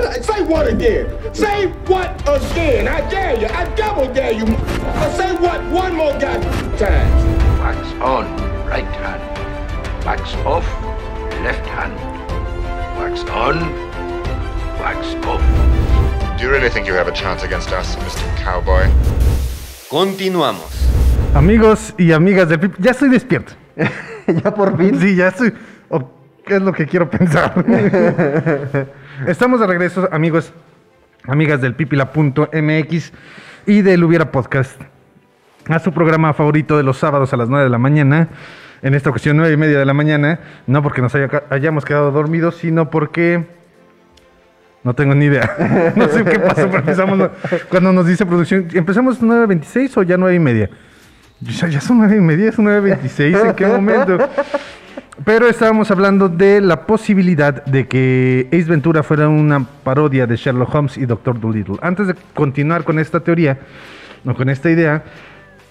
[0.00, 0.16] Sheriff.
[0.16, 0.24] What?
[0.24, 1.34] Say what again?
[1.34, 2.88] Say what again?
[2.88, 3.46] I dare you.
[3.46, 4.46] I double dare you.
[5.16, 7.60] Say what one more goddamn time.
[7.60, 8.26] Wax on,
[8.66, 10.04] right hand.
[10.04, 10.64] Wax off,
[11.42, 11.94] left hand.
[12.98, 13.60] Wax on,
[14.80, 15.42] wax off.
[16.38, 18.36] Do you really think you have a chance against us, Mr.
[18.38, 18.88] Cowboy?
[19.90, 20.70] Continuamos.
[21.34, 23.52] Amigos y amigas de PIP, ya estoy despierto.
[23.76, 24.98] ya por fin.
[24.98, 25.52] Sí, ya estoy.
[25.90, 26.10] o
[26.46, 27.64] ¿Qué es lo que quiero pensar?
[29.26, 30.52] Estamos de regreso, amigos,
[31.26, 33.12] amigas del pipila.mx
[33.66, 34.80] y del Hubiera Podcast,
[35.68, 38.28] a su programa favorito de los sábados a las 9 de la mañana.
[38.82, 40.40] En esta ocasión, 9 y media de la mañana.
[40.66, 43.44] No porque nos haya- hayamos quedado dormidos, sino porque.
[44.82, 45.92] No tengo ni idea.
[45.96, 47.30] No sé qué pasó, pero empezamos.
[47.68, 50.70] Cuando nos dice producción, ¿empezamos 9.26 o ya 9 y media?
[51.40, 53.48] Ya, ya son 9 y media, es 9.26.
[53.48, 54.18] ¿En qué momento?
[55.24, 60.74] Pero estábamos hablando de la posibilidad de que Ace Ventura fuera una parodia de Sherlock
[60.74, 61.76] Holmes y Doctor Dolittle.
[61.82, 63.58] Antes de continuar con esta teoría,
[64.24, 65.04] o con esta idea,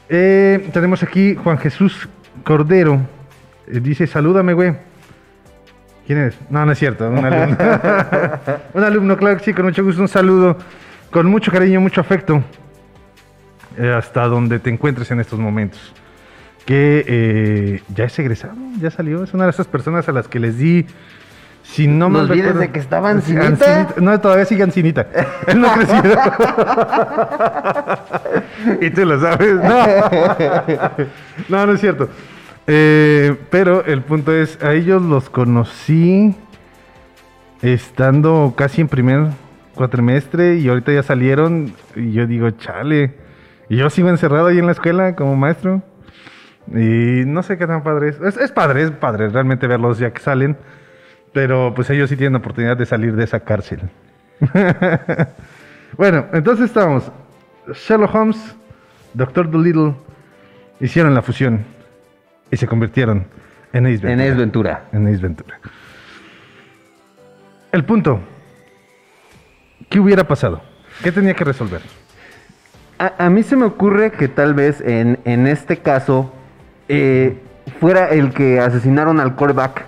[0.08, 2.08] eh, tenemos aquí Juan Jesús
[2.44, 3.02] Cordero.
[3.68, 4.76] Eh, dice, salúdame, güey.
[6.06, 6.38] ¿Quién es?
[6.52, 7.58] No, no es cierto, un alumno.
[8.74, 10.58] un alumno, claro que sí, con mucho gusto, un saludo,
[11.10, 12.44] con mucho cariño, mucho afecto,
[13.78, 15.94] eh, hasta donde te encuentres en estos momentos
[16.70, 20.40] que eh, ya es egresado, ya salió, es una de esas personas a las que
[20.40, 20.86] les di,
[21.64, 23.48] si no ¿No mal olvides de que estaba Ancinita?
[23.48, 25.08] Ancinita- No, todavía sigue Ancinita.
[25.48, 26.16] Él no ha crecido.
[28.82, 29.56] y tú lo sabes.
[29.56, 29.86] No,
[31.50, 32.08] no, no es cierto.
[32.68, 36.36] Eh, pero el punto es, a ellos los conocí
[37.64, 39.28] estando casi en primer
[39.74, 43.16] cuatrimestre y ahorita ya salieron y yo digo, chale.
[43.70, 45.82] Y yo sigo encerrado ahí en la escuela como maestro.
[46.74, 48.22] Y no sé qué tan padre es.
[48.22, 48.38] es.
[48.38, 50.58] es padre, es padre realmente verlos ya que salen.
[51.34, 53.82] Pero pues ellos sí tienen oportunidad de salir de esa cárcel.
[55.98, 57.12] bueno, entonces estamos.
[57.74, 58.56] Sherlock Holmes,
[59.14, 59.94] Doctor Dolittle
[60.80, 61.64] hicieron la fusión
[62.50, 63.26] y se convirtieron
[63.74, 64.14] en Ace Ventura.
[64.14, 64.84] En Ace Ventura.
[64.92, 65.60] En Ace Ventura.
[67.72, 68.20] El punto.
[69.90, 70.62] ¿Qué hubiera pasado?
[71.04, 71.82] ¿Qué tenía que resolver?
[72.98, 76.34] A, a mí se me ocurre que tal vez en, en este caso
[76.90, 77.38] eh,
[77.80, 79.86] fuera el que asesinaron al quarterback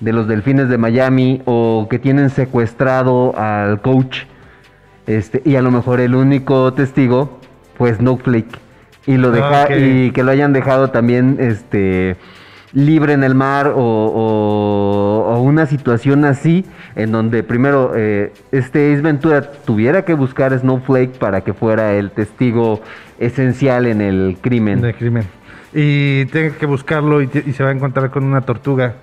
[0.00, 4.18] de los Delfines de Miami o que tienen secuestrado al coach
[5.06, 7.38] este y a lo mejor el único testigo
[7.78, 8.58] fue Snowflake
[9.06, 9.70] y lo deja Ok.
[9.78, 12.16] y que lo hayan dejado también este
[12.72, 16.64] libre en el mar o, o- o una situación así
[16.96, 21.94] en donde primero eh, este Ace Ventura tuviera que buscar a Snowflake para que fuera
[21.94, 22.80] el testigo
[23.18, 24.80] esencial en el crimen.
[25.78, 28.94] Y tenga que buscarlo y, y se va a encontrar con una tortuga.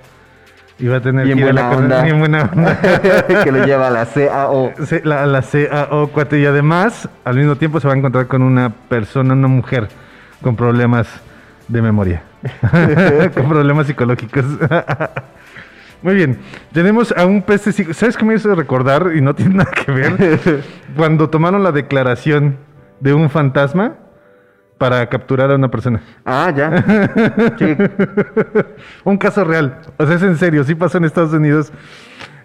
[0.80, 2.02] Y va a tener Bien que ir a la onda.
[2.02, 2.80] Bien buena onda.
[3.44, 4.74] que lo lleva a la CAO.
[5.04, 6.40] La, la CAO cuate.
[6.40, 9.88] Y además, al mismo tiempo, se va a encontrar con una persona, una mujer,
[10.42, 11.08] con problemas
[11.68, 12.24] de memoria.
[13.36, 14.44] con problemas psicológicos.
[16.02, 16.40] Muy bien.
[16.72, 17.94] Tenemos a un pez testigo.
[17.94, 19.12] ¿Sabes qué me hizo recordar?
[19.16, 20.64] Y no tiene nada que ver.
[20.98, 22.58] Cuando tomaron la declaración
[23.00, 23.98] de un fantasma
[24.84, 26.02] para capturar a una persona.
[26.26, 26.84] Ah, ya.
[27.58, 27.78] Sí.
[29.06, 29.80] Un caso real.
[29.96, 31.72] O sea, es en serio, sí pasó en Estados Unidos.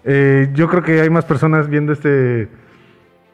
[0.05, 2.47] Eh, yo creo que hay más personas viendo este.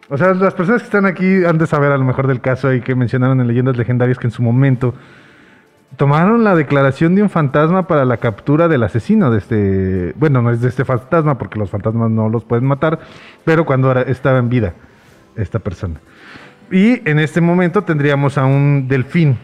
[0.09, 2.73] O sea, las personas que están aquí han de saber a lo mejor del caso
[2.73, 4.95] y que mencionaron en leyendas legendarias que en su momento
[5.97, 10.13] tomaron la declaración de un fantasma para la captura del asesino de este.
[10.17, 13.01] Bueno, no es de este fantasma porque los fantasmas no los pueden matar,
[13.43, 14.73] pero cuando estaba en vida
[15.35, 15.99] esta persona.
[16.71, 19.37] Y en este momento tendríamos a un delfín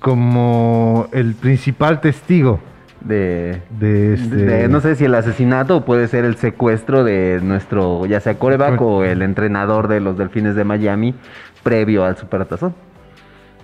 [0.00, 2.60] como el principal testigo
[3.00, 4.36] De, de este.
[4.36, 8.34] de- no sé si el asesinato o puede ser el secuestro de nuestro, ya sea
[8.38, 11.14] coreback o el entrenador de los Delfines de Miami
[11.62, 12.74] previo al Supertazón.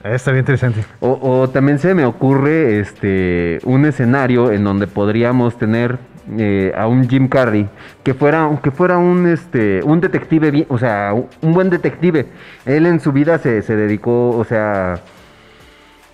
[0.05, 0.85] Ah, Estaría interesante.
[1.01, 5.99] O, o también se me ocurre este un escenario en donde podríamos tener
[6.39, 7.69] eh, a un Jim Carrey
[8.03, 12.27] que fuera que fuera un este un detective o sea, un, buen detective.
[12.67, 15.01] Él en su vida se, se dedicó, o sea,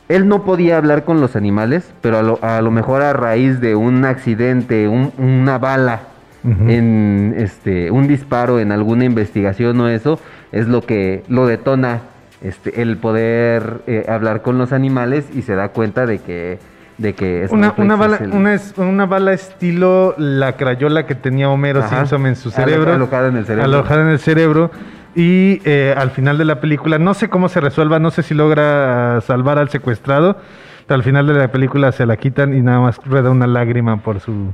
[0.08, 3.60] él no podía hablar con los animales, pero a lo, a lo mejor a raíz
[3.60, 6.00] de un accidente, un- una bala,
[6.42, 10.18] en este un disparo en alguna investigación o eso,
[10.52, 12.00] es lo que lo detona
[12.42, 16.58] este, el poder eh, hablar con los animales y se da cuenta de que
[17.00, 21.48] de que Una, una, bala, el- una, es- una bala estilo la crayola que tenía
[21.48, 21.96] Homero Ajá.
[22.00, 22.92] Simpson en su cerebro.
[22.92, 23.64] alojada en el cerebro.
[23.64, 24.70] Alojada en el cerebro.
[25.14, 28.34] Y eh, al final de la película, no sé cómo se resuelva, no sé si
[28.34, 30.36] logra salvar al secuestrado,
[30.88, 34.20] al final de la película se la quitan y nada más rueda una lágrima por
[34.20, 34.52] su,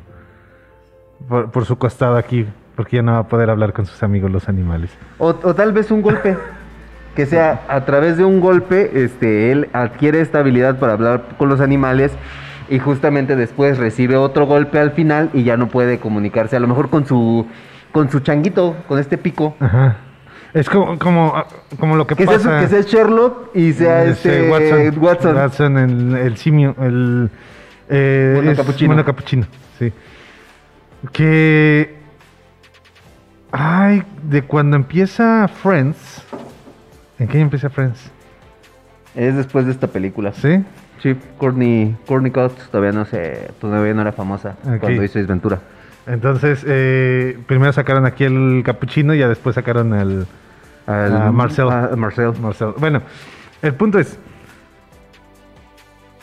[1.29, 4.31] por, por su costado aquí, porque ya no va a poder hablar con sus amigos
[4.31, 4.91] los animales.
[5.19, 6.37] O, o tal vez un golpe.
[7.17, 11.49] Que sea a través de un golpe, este, él adquiere esta habilidad para hablar con
[11.49, 12.13] los animales
[12.69, 16.69] y justamente después recibe otro golpe al final y ya no puede comunicarse, a lo
[16.69, 17.47] mejor con su
[17.93, 19.57] con su changuito, con este pico.
[19.61, 19.97] Ajá.
[20.53, 21.35] Es como, como,
[21.79, 22.61] como lo que, Que sea, pasa.
[22.61, 24.99] su- que sea Sherlock y sea este, Watson.
[25.03, 25.37] Watson.
[25.37, 27.31] Watson, el, el simio, el
[27.89, 28.91] eh, Mono es capuchino.
[28.93, 29.47] mono capuchino,
[29.79, 29.93] sí.
[31.13, 31.97] Que
[33.53, 36.23] ay, de cuando empieza Friends.
[37.19, 38.11] ¿En qué empieza Friends?
[39.15, 40.33] Es después de esta película.
[40.35, 40.63] ¿Sí?
[41.03, 45.61] Sí, Courtney, Courtney Cox todavía no se, todavía no era famosa cuando hizo Ace Ventura.
[46.07, 50.27] Entonces, eh, primero sacaron aquí el capuchino y ya después sacaron al
[50.87, 51.69] Al- a Marcel.
[51.71, 52.33] a Marcel.
[52.41, 52.75] Marcel.
[52.79, 53.03] Bueno,
[53.63, 54.19] el punto es,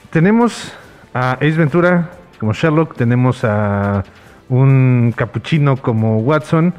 [0.09, 0.73] tenemos
[1.13, 4.03] a Ace Ventura como Sherlock, tenemos a
[4.49, 6.73] un capuchino como Watson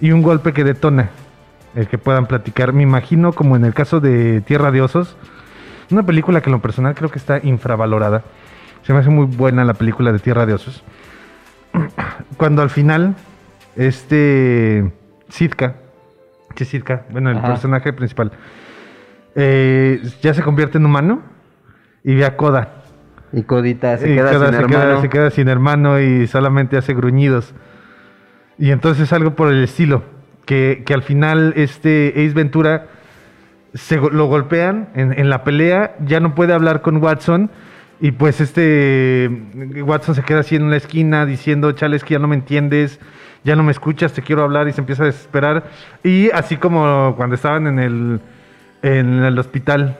[0.00, 1.10] y un golpe que detona
[1.76, 2.72] el que puedan platicar.
[2.72, 5.16] Me imagino como en el caso de Tierra de Osos,
[5.90, 8.24] una película que en lo personal creo que está infravalorada.
[8.82, 10.82] Se me hace muy buena la película de Tierra de Osos.
[12.36, 13.14] Cuando al final,
[13.76, 14.90] este
[15.28, 15.76] Sitka,
[16.54, 17.48] que Sitka, bueno, el Ajá.
[17.48, 18.32] personaje principal,
[19.34, 21.22] eh, ya se convierte en humano
[22.02, 22.82] y ve a Koda.
[23.32, 26.78] Y Codita se Y queda Koda sin se, queda, se queda sin hermano y solamente
[26.78, 27.54] hace gruñidos.
[28.58, 30.02] Y entonces algo por el estilo,
[30.46, 32.86] que, al final este Ace Ventura
[33.74, 37.50] se lo golpean en, la pelea, ya no puede hablar con Watson
[38.00, 39.28] y pues este
[39.82, 43.00] Watson se queda así en la esquina diciendo, chale, es que ya no me entiendes,
[43.44, 45.64] ya no me escuchas, te quiero hablar y se empieza a desesperar.
[46.02, 48.20] Y así como cuando estaban en el,
[48.82, 49.98] en el hospital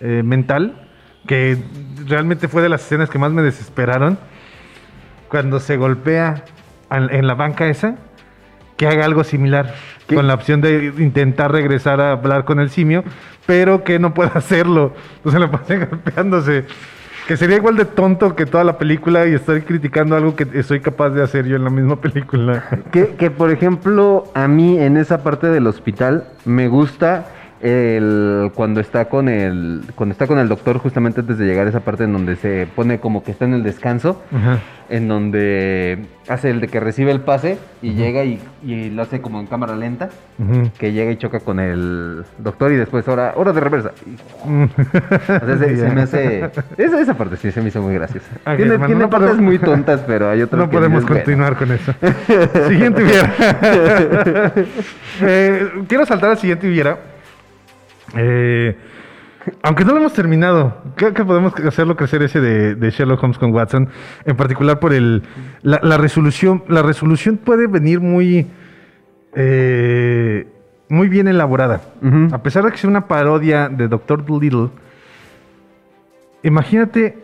[0.00, 0.88] eh, mental,
[1.26, 1.58] que
[2.06, 4.18] realmente fue de las escenas que más me desesperaron,
[5.28, 6.44] cuando se golpea
[6.90, 7.96] en la banca esa
[8.78, 9.74] que haga algo similar,
[10.06, 10.14] ¿Qué?
[10.14, 13.04] con la opción de intentar regresar a hablar con el simio,
[13.44, 14.94] pero que no pueda hacerlo.
[15.16, 16.64] Entonces le pasa golpeándose.
[17.26, 20.80] Que sería igual de tonto que toda la película y estoy criticando algo que soy
[20.80, 22.64] capaz de hacer yo en la misma película.
[22.90, 27.26] Que, que, por ejemplo, a mí en esa parte del hospital me gusta
[27.60, 31.70] el cuando está con el cuando está con el doctor justamente antes de llegar a
[31.70, 34.58] esa parte en donde se pone como que está en el descanso, Ajá.
[34.88, 39.20] en donde hace el de que recibe el pase y llega y, y lo hace
[39.20, 40.08] como en cámara lenta,
[40.78, 43.90] que llega y choca con el doctor y después hora hora de reversa.
[44.44, 48.26] O sea, se, se me hace esa, esa parte sí se me hizo muy graciosa.
[48.46, 51.02] Ok, tiene hermano, tiene no partes podemos- muy tontas, pero hay otras No que podemos
[51.02, 51.16] bueno.
[51.16, 51.92] continuar con eso.
[52.68, 54.54] siguiente hubiera.
[55.20, 56.96] Eh, quiero saltar al siguiente hubiera.
[58.16, 58.76] Eh,
[59.62, 63.38] aunque no lo hemos terminado, creo que podemos hacerlo crecer ese de, de Sherlock Holmes
[63.38, 63.88] con Watson,
[64.24, 65.22] en particular por el
[65.62, 66.64] la, la resolución.
[66.68, 68.46] La resolución puede venir muy
[69.34, 70.46] eh,
[70.88, 71.80] muy bien elaborada.
[72.32, 74.70] A pesar de que sea una parodia de Doctor Dolittle,
[76.42, 77.18] imagínate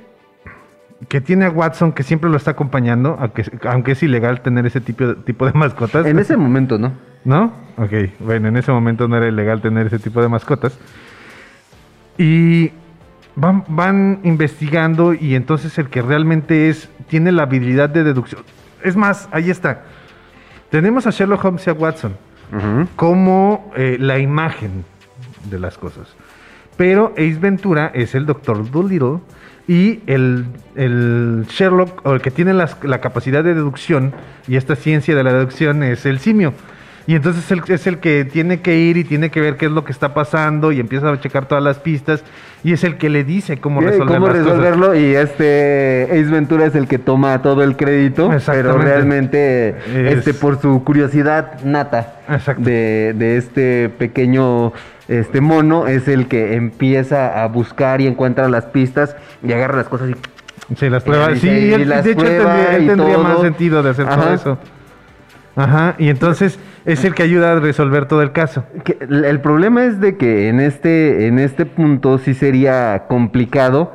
[1.08, 4.80] que tiene a Watson que siempre lo está acompañando, aunque, aunque es ilegal tener ese
[4.80, 6.06] tipo tipo de mascotas.
[6.06, 6.92] En ese momento, ¿no?
[7.24, 7.52] ¿No?
[7.76, 10.78] Ok, bueno, en ese momento no era ilegal tener ese tipo de mascotas.
[12.18, 12.70] Y
[13.34, 18.42] van, van investigando y entonces el que realmente es, tiene la habilidad de deducción.
[18.82, 19.82] Es más, ahí está.
[20.70, 22.16] Tenemos a Sherlock Holmes y a Watson
[22.94, 24.84] como eh, la imagen
[25.50, 26.14] de las cosas.
[26.76, 29.18] Pero Ace Ventura es el Doctor Dolittle
[29.66, 30.44] y el,
[30.76, 34.12] el Sherlock, o el que tiene las- la capacidad de deducción
[34.46, 36.52] y esta ciencia de la deducción es el simio.
[37.06, 39.72] Y entonces él es el que tiene que ir y tiene que ver qué es
[39.72, 42.24] lo que está pasando y empieza a checar todas las pistas
[42.62, 44.46] y es el que le dice cómo Sí, resolver cómo las cosas.
[44.58, 50.18] resolverlo y este Ace Ventura es el que toma todo el crédito, pero realmente Es-
[50.18, 52.14] este por su curiosidad nata
[52.56, 54.72] de, de este pequeño
[55.06, 59.14] este mono es el que empieza a buscar y encuentra las pistas
[59.46, 60.14] y agarra las cosas y
[60.78, 61.38] Sí, las pruebas.
[61.40, 64.58] Sí, él- las de hecho tendría, él tendría más sentido de hacer todo eso.
[65.56, 68.64] Ajá, y entonces es el que ayuda a resolver todo el caso.
[68.84, 73.92] Que el problema es de que en este, en este punto sí sería complicado,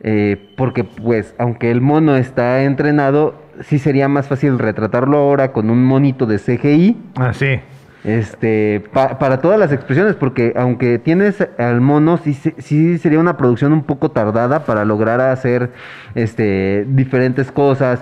[0.00, 5.70] eh, porque pues aunque el mono está entrenado, sí sería más fácil retratarlo ahora con
[5.70, 7.60] un monito de CGI, Ah, sí.
[8.04, 13.36] este, pa- para todas las expresiones, porque aunque tienes al mono, sí, sí sería una
[13.36, 15.70] producción un poco tardada para lograr hacer
[16.16, 18.00] este, diferentes cosas.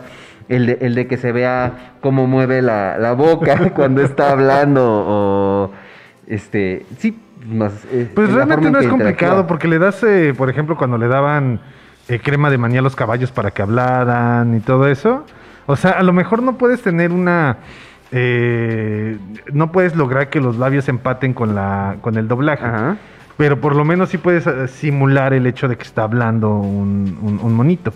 [0.49, 4.83] El de, el de que se vea cómo mueve la, la boca cuando está hablando
[4.85, 5.71] o
[6.27, 10.77] este sí más, eh, Pues realmente no es complicado porque le das, eh, por ejemplo,
[10.77, 11.61] cuando le daban
[12.09, 15.25] eh, crema de maní a los caballos para que hablaran y todo eso.
[15.67, 17.59] O sea, a lo mejor no puedes tener una...
[19.53, 22.65] no puedes lograr que los labios empaten con, la, con el doblaje.
[22.65, 22.97] Ajá.
[23.37, 27.41] Pero por lo menos sí puedes simular el hecho de que está hablando un, un-
[27.43, 27.93] un monito.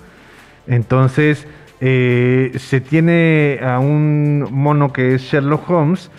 [0.66, 1.46] Entonces,
[1.80, 6.10] eh, se tiene a un mono que es Sherlock Holmes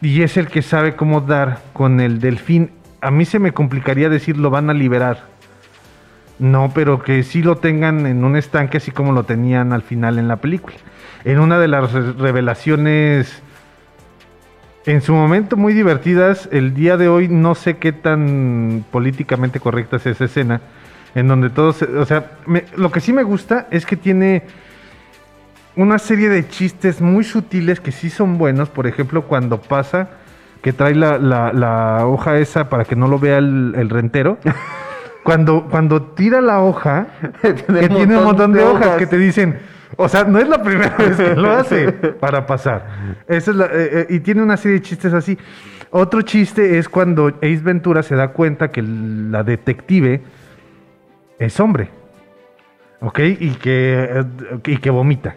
[0.00, 2.70] y es el que sabe cómo dar con el delfín.
[3.00, 5.26] A mí se me complicaría decir lo van a liberar.
[6.38, 10.18] No, pero que sí lo tengan en un estanque así como lo tenían al final
[10.18, 10.76] en la película.
[11.24, 13.42] En una de las re- revelaciones
[14.86, 19.96] en su momento muy divertidas, el día de hoy no sé qué tan políticamente correcta
[19.96, 20.60] es esa escena,
[21.14, 24.42] en donde todos, o sea, me- lo que sí me gusta es que tiene
[25.76, 30.08] una serie de chistes muy sutiles que sí son buenos, por ejemplo, cuando pasa
[30.62, 34.38] que trae la, la- la hoja esa para que no lo vea el, el rentero.
[35.24, 37.08] Cuando, cuando tira la hoja,
[37.42, 39.58] que tiene un montón de hojas que te dicen,
[39.96, 42.86] o sea, no es la primera vez que lo hace para pasar.
[43.28, 45.36] Esa es la- eh, eh, y tiene una serie de chistes así.
[45.90, 50.22] Otro chiste es cuando Ace Ventura se da cuenta que la detective
[51.38, 51.90] es hombre.
[53.00, 53.20] ¿Ok?
[53.20, 54.24] Y que,
[54.66, 55.36] y que vomita.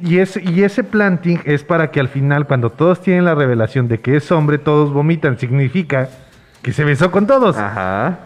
[0.00, 3.88] Y, ese- y ese planting es para que al final, cuando todos tienen la revelación
[3.88, 5.38] de que es hombre, todos vomitan.
[5.38, 6.08] Significa
[6.62, 7.56] que se besó con todos.
[7.56, 8.18] Ajá.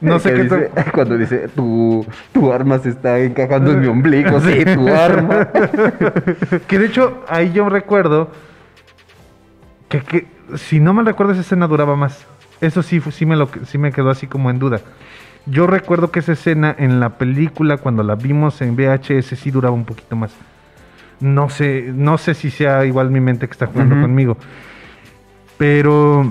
[0.00, 4.40] No sé qué dice- Cuando dice, tu, tu arma se está encajando en mi ombligo.
[4.40, 5.48] Sí, tu arma.
[6.66, 8.30] Que de hecho, ahí yo recuerdo
[9.88, 10.26] que, que,
[10.56, 12.26] si no mal recuerdo, esa escena duraba más.
[12.60, 14.80] Eso sí, sí, me lo, sí me quedó así como en duda.
[15.46, 19.74] Yo recuerdo que esa escena en la película, cuando la vimos en VHS, sí duraba
[19.74, 20.32] un poquito más.
[21.20, 24.36] No sé, no sé si sea igual mi mente que está jugando conmigo.
[25.56, 26.30] Pero,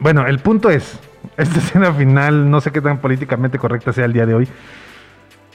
[0.00, 0.98] bueno, el punto es,
[1.36, 4.48] esta escena final, no sé qué tan políticamente correcta sea el día de hoy,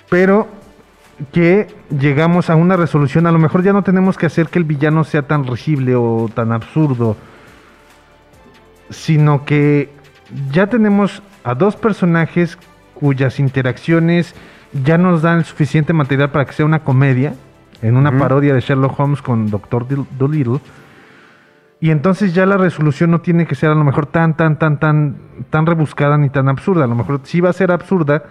[0.10, 0.48] pero
[1.32, 3.26] que llegamos a una resolución.
[3.26, 6.30] A lo mejor ya no tenemos que hacer que el villano sea tan risible o
[6.34, 7.18] tan absurdo,
[8.92, 9.90] sino que
[10.52, 12.58] ya tenemos a dos personajes
[12.96, 14.34] cuyas interacciones
[14.84, 17.36] ya nos dan suficiente material para que sea una comedia,
[17.84, 19.86] en una parodia de Sherlock Holmes con Doctor
[20.18, 20.60] Dolittle.
[21.80, 24.80] Y entonces ya la resolución no tiene que ser a lo mejor tan, tan, tan,
[24.80, 25.18] tan,
[25.52, 26.86] tan rebuscada ni tan absurda.
[26.86, 28.24] A lo mejor sí va a ser absurda.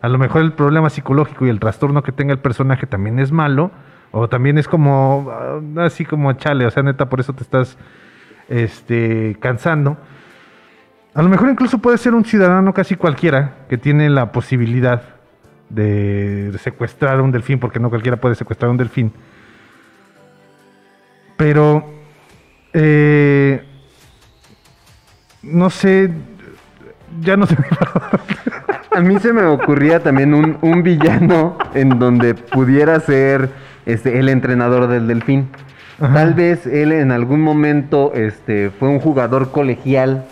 [0.00, 3.32] A lo mejor el problema psicológico y el trastorno que tenga el personaje también es
[3.32, 3.70] malo.
[4.12, 7.76] O también es como, ah, así como chale, o sea, neta, por eso te estás
[8.48, 9.98] este, cansando.
[11.14, 15.02] A lo mejor incluso puede ser un ciudadano casi cualquiera que tiene la posibilidad
[15.68, 19.12] de secuestrar un delfín, porque no cualquiera puede secuestrar un delfín.
[21.36, 21.84] Pero,
[22.72, 23.62] eh,
[25.42, 26.10] no sé,
[27.20, 27.56] ya no sé.
[28.94, 33.50] A mí se me ocurría también un, un villano en donde pudiera ser
[33.86, 35.48] este, el entrenador del delfín.
[36.00, 36.14] Ajá.
[36.14, 40.26] Tal vez él en algún momento este, fue un jugador colegial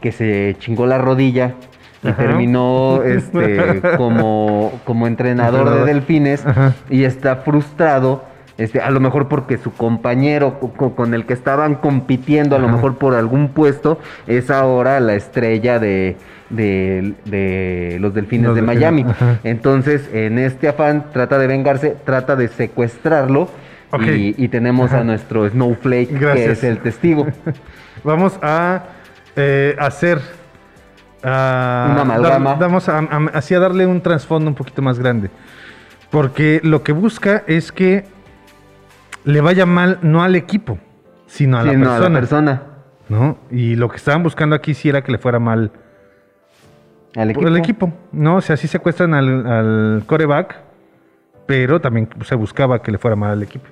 [0.00, 1.54] que se chingó la rodilla
[2.02, 2.16] y Ajá.
[2.16, 6.74] terminó este, como, como entrenador de delfines Ajá.
[6.88, 8.24] y está frustrado.
[8.58, 12.58] Este, a lo mejor porque su compañero co- co- con el que estaban compitiendo, a
[12.58, 16.16] lo mejor por algún puesto, es ahora la estrella de,
[16.50, 19.06] de- de los delfines Los de Miami.
[19.44, 23.48] Entonces, en este afán, trata de vengarse, trata de secuestrarlo.
[24.06, 27.26] Y, y tenemos a nuestro Snowflake, que es el testigo.
[28.04, 28.82] Vamos a
[29.36, 30.20] eh, hacer.
[31.22, 32.50] ah, Una amalgama.
[32.50, 35.30] dar- vamos a, a- así a darle un trasfondo un poquito más grande.
[36.10, 38.04] Porque lo que busca es que
[39.24, 40.78] le vaya mal no al equipo,
[41.26, 42.62] sino a, Sí, la, no, persona, a la persona.
[43.08, 43.38] ¿no?
[43.50, 45.70] Y lo que estaban buscando aquí sí era que le fuera mal
[47.16, 47.48] Al por equipo.
[47.48, 47.92] el equipo.
[48.12, 50.56] No, o sea, sí secuestran al, al coreback,
[51.46, 53.66] pero también se buscaba que le fuera mal al equipo.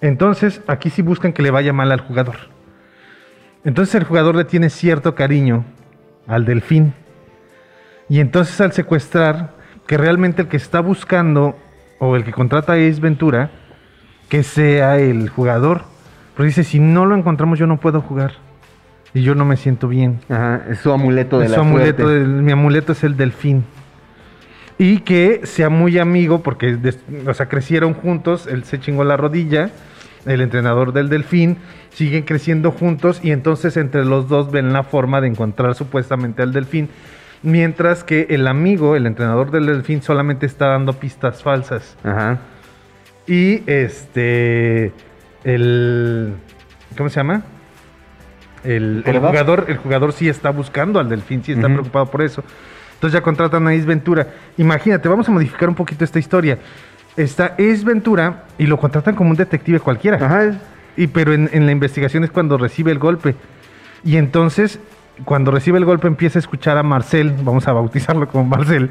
[0.00, 2.36] Entonces, aquí sí buscan que le vaya mal al jugador.
[3.64, 5.64] Entonces el jugador le tiene cierto cariño
[6.26, 6.94] al delfín.
[8.08, 9.54] Y entonces al secuestrar,
[9.86, 11.56] que realmente el que está buscando
[11.98, 13.50] o el que contrata Ace Ventura,
[14.28, 15.82] que sea el jugador.
[16.36, 18.32] Pero dice, si no lo encontramos yo no puedo jugar.
[19.14, 20.20] Y yo no me siento bien.
[20.28, 22.26] Ajá, es su amuleto de Es la su amuleto, suerte.
[22.26, 23.64] mi amuleto es el delfín.
[24.76, 26.76] Y que sea muy amigo, porque
[27.26, 29.70] o sea, crecieron juntos, él se chingó la rodilla,
[30.26, 31.58] el entrenador del delfín,
[31.90, 36.52] siguen creciendo juntos y entonces entre los dos ven la forma de encontrar supuestamente al
[36.52, 36.88] delfín,
[37.42, 41.96] mientras que el amigo, el entrenador del delfín, solamente está dando pistas falsas.
[42.02, 42.38] Ajá.
[43.26, 44.92] Y este.
[45.44, 46.34] El.
[46.96, 47.42] ¿Cómo se llama?
[48.62, 52.42] El, jugador, el jugador sí está buscando al delfín, sí está preocupado por eso.
[52.94, 54.28] Entonces ya contratan a Ace Ventura.
[54.56, 56.58] Imagínate, vamos a modificar un poquito esta historia.
[57.16, 60.16] Está Ace Ventura y lo contratan como un detective cualquiera.
[60.24, 60.58] Ajá.
[60.96, 63.34] Y pero en, en la investigación es cuando recibe el golpe.
[64.04, 64.78] Y entonces,
[65.24, 68.90] cuando recibe el golpe, empieza a escuchar a Marcel, vamos a bautizarlo como Marcel,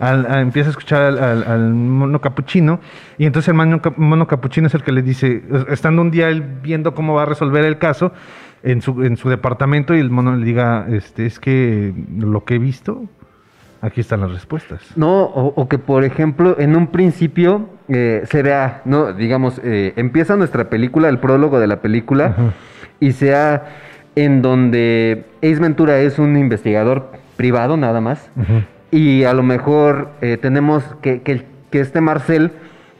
[0.00, 2.80] al- a- empieza a escuchar al, al- al mono capuchino.
[3.18, 6.42] Y entonces el mono, mono capuchino es el que le dice, estando un día él
[6.62, 8.12] viendo cómo va a resolver el caso
[8.62, 12.56] en su, en su departamento, y el mono le diga, este, es que lo que
[12.56, 13.04] he visto,
[13.80, 14.80] aquí están las respuestas.
[14.96, 19.92] No, o, o que por ejemplo, en un principio eh, se vea, no, digamos, eh,
[19.96, 22.52] empieza nuestra película, el prólogo de la película, Ajá.
[23.00, 23.64] y sea
[24.16, 28.30] en donde Ace Ventura es un investigador privado nada más,
[28.90, 32.50] y a lo mejor eh, tenemos que, que, que este Marcel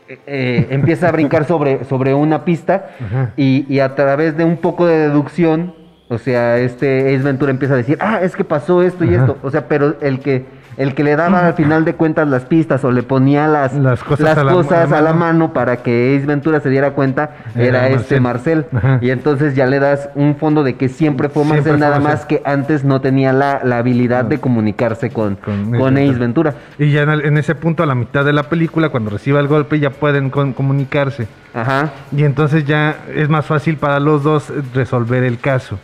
[0.09, 2.91] eh, eh, empieza a brincar sobre, sobre una pista
[3.37, 5.74] y, y a través de un poco de deducción,
[6.09, 9.24] o sea, este Ace Ventura empieza a decir, ah, es que pasó esto y Ajá.
[9.24, 10.45] esto, o sea, pero el que
[10.77, 14.03] el que le daba al final de cuentas las pistas o le ponía las, Las
[14.03, 15.53] cosas las a la- cosas a la a la mano.
[15.53, 18.66] para que Ace Ventura se diera cuenta Era era, este Marcel.
[19.01, 21.99] Y entonces ya le das un fondo de que siempre fue Siempre Marcel, fue nada
[22.01, 22.12] Marcel.
[22.18, 26.55] más que antes no tenía la, la habilidad de comunicarse con, Con con, Ace Ventura.
[26.79, 29.41] Y ya en, el- en ese punto, a la mitad de la película, cuando reciba
[29.41, 31.27] el golpe, ya pueden con- comunicarse.
[31.53, 31.91] Ajá.
[32.16, 35.79] Y entonces ya es más fácil para los dos resolver el caso.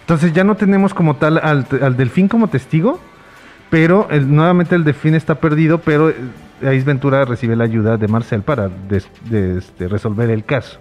[0.00, 3.00] Entonces ya no tenemos como tal al, al delfín como testigo,
[3.70, 6.14] pero el- nuevamente el delfín está perdido, pero eh,
[6.62, 10.78] Ace Ventura recibe la ayuda de Marcel para des- de- este, resolver el caso.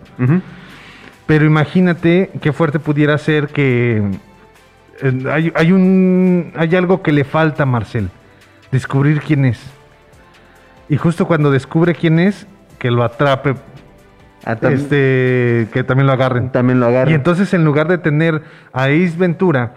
[1.26, 4.02] Pero imagínate qué fuerte pudiera ser que
[5.02, 8.10] eh, hay, hay un hay algo que le falta a Marcel,
[8.72, 9.60] descubrir quién es.
[10.90, 12.48] Y justo cuando descubre quién es,
[12.80, 13.56] que lo atrape,
[14.46, 16.50] Ah, tam- este, que también lo agarren.
[16.54, 17.12] También lo agarra.
[17.12, 19.74] Y entonces en lugar de tener a Ace Ventura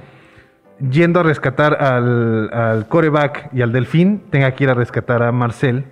[0.81, 5.33] yendo a rescatar al, al coreback y al delfín, tenga que ir a rescatar a
[5.33, 5.85] Marcel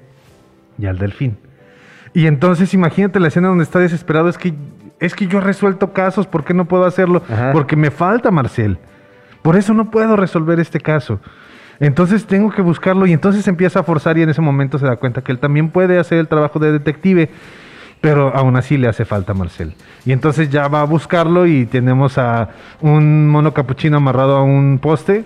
[0.78, 1.38] y al delfín.
[2.14, 4.54] Y entonces imagínate la escena donde está desesperado, es que
[5.00, 7.22] es que yo he resuelto casos, ¿por qué no puedo hacerlo?
[7.30, 7.52] Ajá.
[7.52, 8.78] Porque me falta Marcel.
[9.42, 11.20] Por eso no puedo resolver este caso.
[11.80, 14.96] Entonces tengo que buscarlo y entonces empieza a forzar y en ese momento se da
[14.96, 17.30] cuenta que él también puede hacer el trabajo de detective,
[18.00, 19.74] pero aún así le hace falta a Marcel.
[20.04, 24.78] Y entonces ya va a buscarlo y tenemos a un mono capuchino amarrado a un
[24.80, 25.24] poste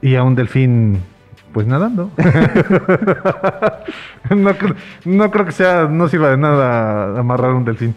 [0.00, 1.00] y a un delfín
[1.52, 2.10] pues nadando.
[4.30, 4.50] no,
[5.04, 7.94] no creo que sea, no sirva de nada amarrar un delfín.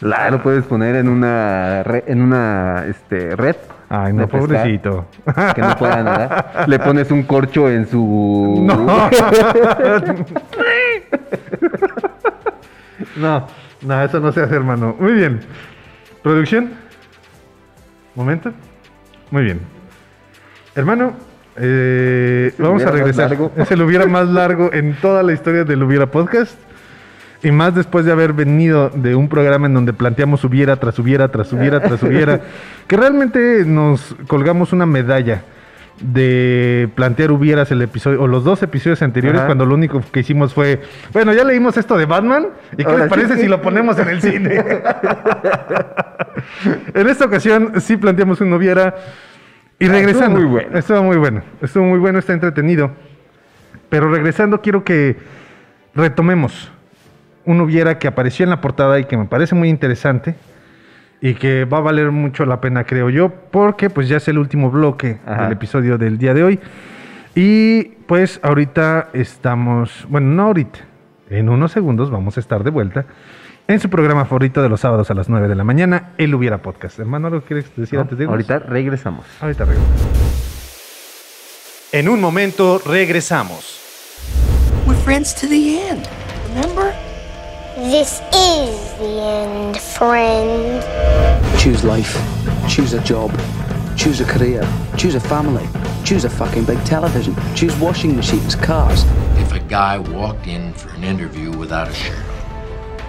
[0.00, 3.56] La lo puedes poner en una re- en una este red.
[3.90, 5.06] Ay, no, pescar, pobrecito.
[5.54, 6.64] Que no pueda nadar.
[6.68, 8.62] Le pones un corcho en su.
[8.66, 8.86] No.
[13.20, 13.46] no,
[13.82, 14.96] no, eso no se hace, hermano.
[14.98, 15.40] Muy bien.
[16.22, 16.70] ¿Producción?
[18.14, 18.52] ¿Momento?
[19.30, 19.60] Muy bien.
[20.74, 21.14] Hermano,
[21.56, 23.36] eh, ¿Es el vamos a regresar.
[23.56, 26.58] Es el hubiera más largo en toda la historia del Hubiera Podcast.
[27.42, 31.28] Y más después de haber venido de un programa en donde planteamos hubiera tras hubiera
[31.28, 32.40] tras hubiera tras hubiera,
[32.86, 35.42] que realmente nos colgamos una medalla
[36.00, 39.46] de plantear hubieras el episodio o los dos episodios anteriores Ajá.
[39.46, 40.80] cuando lo único que hicimos fue,
[41.12, 42.46] bueno, ya leímos esto de Batman
[42.78, 44.56] y qué les parece si lo ponemos en el cine.
[46.94, 48.94] en esta ocasión sí planteamos un hubiera
[49.78, 50.38] y Ah, regresando.
[50.38, 50.78] estuvo muy bueno.
[50.78, 51.42] Estuvo muy bueno.
[51.62, 52.90] Estuvo muy bueno, está entretenido.
[53.88, 55.16] Pero regresando quiero que
[55.94, 56.70] retomemos
[57.44, 60.34] un hubiera que apareció en la portada y que me parece muy interesante
[61.20, 64.38] y que va a valer mucho la pena, creo yo, porque pues ya es el
[64.38, 65.44] último bloque Ajá.
[65.44, 66.60] del episodio del día de hoy.
[67.34, 70.80] Y pues ahorita estamos, bueno, no ahorita,
[71.28, 73.04] en unos segundos vamos a estar de vuelta
[73.68, 76.58] en su programa favorito de los sábados a las 9 de la mañana, El Hubiera
[76.58, 76.98] Podcast.
[76.98, 78.34] Hermano, ¿algo quieres decir No, antes de irnos?
[78.34, 79.26] ahorita regresamos.
[79.40, 79.96] Ahorita regresamos.
[81.92, 83.76] En un momento regresamos.
[84.86, 86.04] We're friends to the end.
[86.54, 86.92] Remember?
[87.80, 90.84] This is the end, friend.
[91.58, 92.14] Choose life.
[92.68, 93.30] Choose a job.
[93.96, 94.68] Choose a career.
[94.98, 95.66] Choose a family.
[96.04, 97.34] Choose a fucking big television.
[97.54, 99.04] Choose washing machines, cars.
[99.38, 103.00] if a guy walked in for an interview without a shirt on,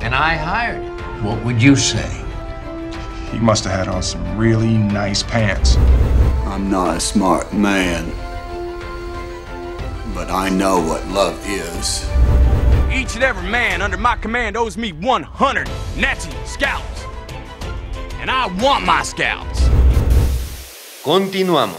[0.00, 2.24] and I hired him, what would you say?
[3.32, 5.76] He must have had on some really nice pants.
[6.46, 8.10] I'm not a smart man,
[10.14, 12.08] but I know what love is.
[12.94, 15.68] Each and every man under my command owes me 100
[15.98, 17.04] Nazi scalps.
[18.20, 19.68] And I want my scalps.
[21.02, 21.74] Continuamos.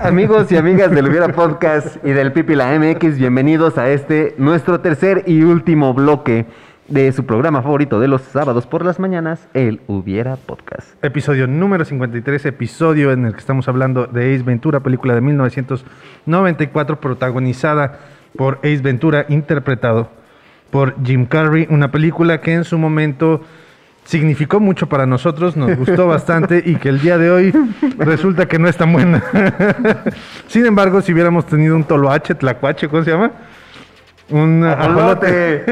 [0.00, 4.78] Amigos y amigas del Hubiera Podcast y del Pipi la MX, bienvenidos a este nuestro
[4.78, 6.46] tercer y último bloque
[6.86, 11.04] de su programa favorito de los sábados por las mañanas, el Hubiera Podcast.
[11.04, 17.00] Episodio número 53, episodio en el que estamos hablando de Ace Ventura, película de 1994
[17.00, 17.98] protagonizada
[18.36, 20.10] por Ace Ventura, interpretado
[20.70, 23.42] por Jim Carrey, una película que en su momento
[24.04, 27.52] significó mucho para nosotros, nos gustó bastante y que el día de hoy
[27.98, 29.22] resulta que no es tan buena.
[30.46, 33.32] Sin embargo, si hubiéramos tenido un toloache, tlacuache, ¿cómo se llama?
[34.28, 35.62] Un ajolote.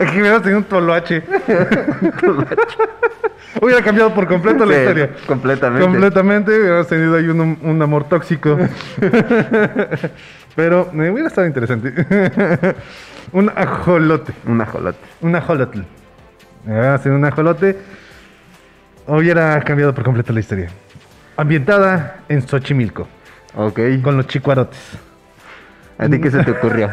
[0.00, 1.22] Aquí hubiéramos tenido un toloache.
[3.62, 5.10] Hubiera cambiado por completo la Sí, historia.
[5.26, 5.86] completamente.
[5.86, 6.58] Completamente.
[6.58, 8.58] Hubiéramos tenido ahí un, un amor tóxico.
[10.56, 11.92] Pero me hubiera estado interesante.
[13.32, 14.32] un ajolote.
[14.46, 14.98] Un ajolote.
[15.20, 15.80] Un ajolotl.
[16.66, 17.78] Hubiera sido un ajolote.
[19.06, 20.68] Hubiera cambiado por completo la historia.
[21.36, 23.06] Ambientada en Xochimilco.
[23.54, 23.78] Ok.
[24.02, 24.98] Con los chicuarotes.
[25.98, 26.90] ¿A ti qué se te ocurrió?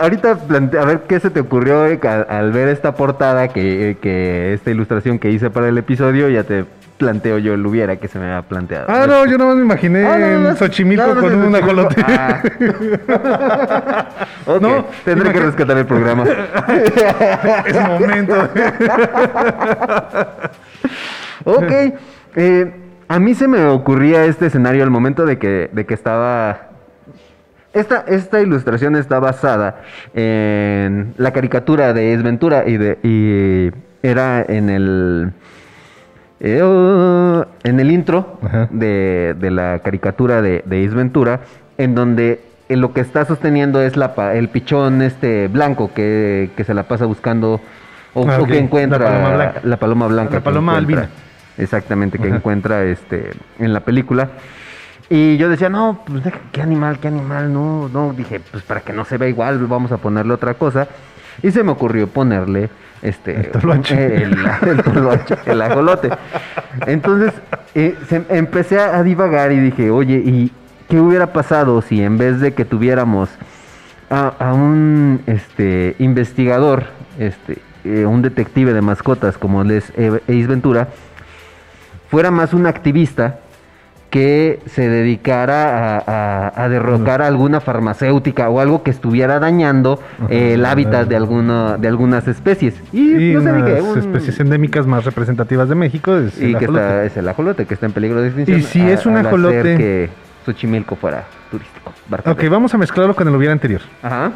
[0.00, 3.98] Ahorita plante- a ver qué se te ocurrió eh, al, al ver esta portada, que,
[4.00, 6.64] que esta ilustración que hice para el episodio, ya te
[6.96, 8.86] planteo yo el hubiera que se me había planteado.
[8.88, 11.52] Ah, no, yo nomás me imaginé Ah, no, no, en Xochimilco no, con no, un
[11.52, 12.02] no, ajolote.
[12.06, 12.42] ah.
[14.60, 16.24] No, tendré que rescatar el programa.
[17.66, 18.34] es momento.
[21.44, 21.72] ok,
[22.36, 22.72] eh,
[23.08, 26.69] a mí se me ocurría este escenario al momento de que, de que estaba...
[27.72, 29.82] Esta, esta ilustración está basada
[30.14, 33.70] en la caricatura de Es Ventura y, de, y
[34.06, 35.32] era en el...
[36.40, 38.40] eh, oh, en el intro
[38.70, 41.40] de, de la caricatura de, de Ace Ventura,
[41.78, 46.64] en donde eh, lo que está sosteniendo es la, el pichón este blanco que, que
[46.64, 47.60] se la pasa buscando
[48.14, 49.60] o, Ah, o que encuentra la paloma blanca.
[49.62, 50.34] la paloma blanca.
[50.34, 51.02] La que paloma encuentra.
[51.02, 51.08] albina.
[51.56, 52.36] Exactamente, que Ajá.
[52.36, 54.30] encuentra este en la película.
[55.12, 58.92] Y yo decía, no, pues qué animal, qué animal, no, no, dije, pues para que
[58.92, 60.86] no se vea igual, vamos a ponerle otra cosa.
[61.42, 62.70] Y se me ocurrió ponerle
[63.02, 64.22] este El toloache.
[64.22, 64.36] el,
[64.68, 66.10] el toloache, el ajolote.
[66.86, 67.32] Entonces
[67.74, 70.52] eh, se- empecé a divagar y dije, oye, ¿y
[70.88, 73.30] qué hubiera pasado si en vez de que tuviéramos
[74.10, 76.84] a, a un este, investigador,
[77.18, 80.88] este, eh, un detective de mascotas como él es E- Ace Ventura,
[82.10, 83.40] fuera más un activista
[84.10, 90.00] que se dedicara a, a- a derrocar a alguna farmacéutica o algo que estuviera dañando
[90.28, 92.74] eh, el hábitat de, alguna, de algunas especies.
[92.92, 96.46] Y, Y no sé unas qué, un- especies endémicas más representativas de México es y
[96.46, 96.84] el que ajolote.
[96.84, 98.58] está, es el ajolote, que está en peligro de extinción.
[98.58, 100.10] Y si es un ajolote- que
[100.44, 101.92] Xochimilco fuera turístico.
[102.26, 103.80] Ok, vamos a mezclarlo con el hubiera anterior.
[104.02, 104.32] Ajá.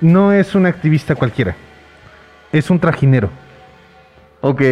[0.00, 1.54] No es un activista cualquiera.
[2.52, 3.28] Es un trajinero.
[4.40, 4.62] Ok.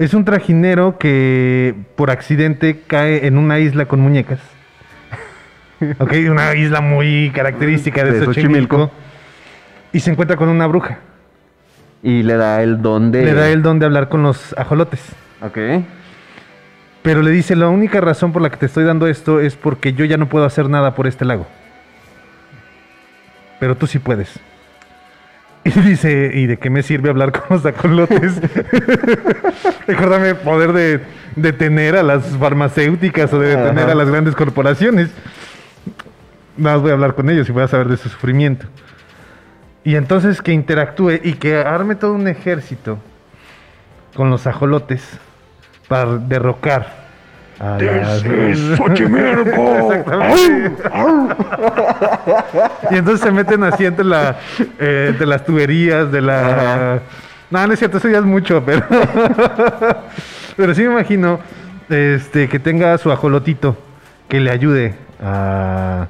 [0.00, 4.40] Es un trajinero que por accidente cae en una isla con muñecas.
[5.98, 8.76] Ok, una isla muy característica de, De Xochimilco.
[8.76, 8.90] Xochimilco.
[9.92, 10.98] Y se encuentra con una bruja.
[12.02, 13.24] Y le da el don de...
[13.24, 15.00] Le da el don de hablar con los ajolotes.
[15.42, 15.58] Ok.
[17.02, 19.92] Pero le dice, la única razón por la que te estoy dando esto es porque
[19.92, 21.46] yo ya no puedo hacer nada por este lago.
[23.58, 24.38] Pero tú sí puedes.
[25.64, 28.40] Y dice, ¿y de qué me sirve hablar con los ajolotes?
[29.86, 31.00] Recuérdame poder de
[31.36, 33.92] detener a las farmacéuticas o de detener Ajá.
[33.92, 35.10] a las grandes corporaciones.
[36.56, 38.66] Nada más voy a hablar con ellos y voy a saber de su sufrimiento.
[39.84, 42.98] Y entonces que interactúe y que arme todo un ejército
[44.14, 45.02] con los ajolotes
[45.88, 47.09] para derrocar
[52.90, 54.38] y entonces se meten así entre la,
[54.78, 57.00] eh, de las tuberías, de la...
[57.50, 58.82] No, no es cierto, eso ya es mucho, pero...
[60.56, 61.38] pero sí me imagino
[61.90, 63.76] este, que tenga su ajolotito
[64.28, 66.06] que le ayude a,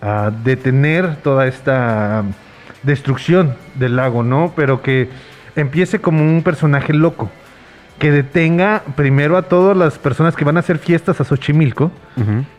[0.00, 2.24] a detener toda esta
[2.82, 4.54] destrucción del lago, ¿no?
[4.56, 5.10] Pero que
[5.54, 7.30] empiece como un personaje loco.
[8.02, 11.92] Que detenga primero a todas las personas que van a hacer fiestas a Xochimilco,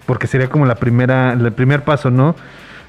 [0.05, 2.33] porque sería como la primera, el primer paso, ¿no?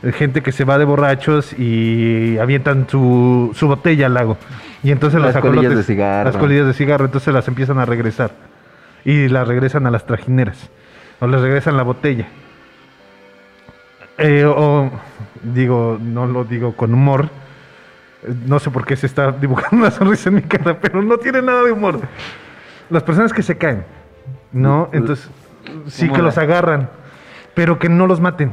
[0.05, 4.39] Eh, Gente que se va de borrachos y avientan su, su botella al lago.
[4.85, 6.31] Y entonces Las colillas de cigarro.
[6.31, 8.31] Las colillas de cigarro, entonces las empiezan a regresar.
[9.05, 10.71] Y las regresan a las trajineras.
[11.19, 12.29] O les regresan la botella.
[14.19, 14.93] Eh, o
[15.43, 17.31] digo, no lo digo con humor.
[18.23, 21.19] Eh, No sé por qué se está dibujando una sonrisa en mi cara, pero no
[21.19, 21.99] tiene nada de humor.
[22.91, 23.85] Las personas que se caen,
[24.53, 24.89] ¿no?
[24.93, 25.29] Entonces,
[25.87, 26.91] sí ¿Cómo que los agarran,
[27.55, 28.53] pero que no los maten.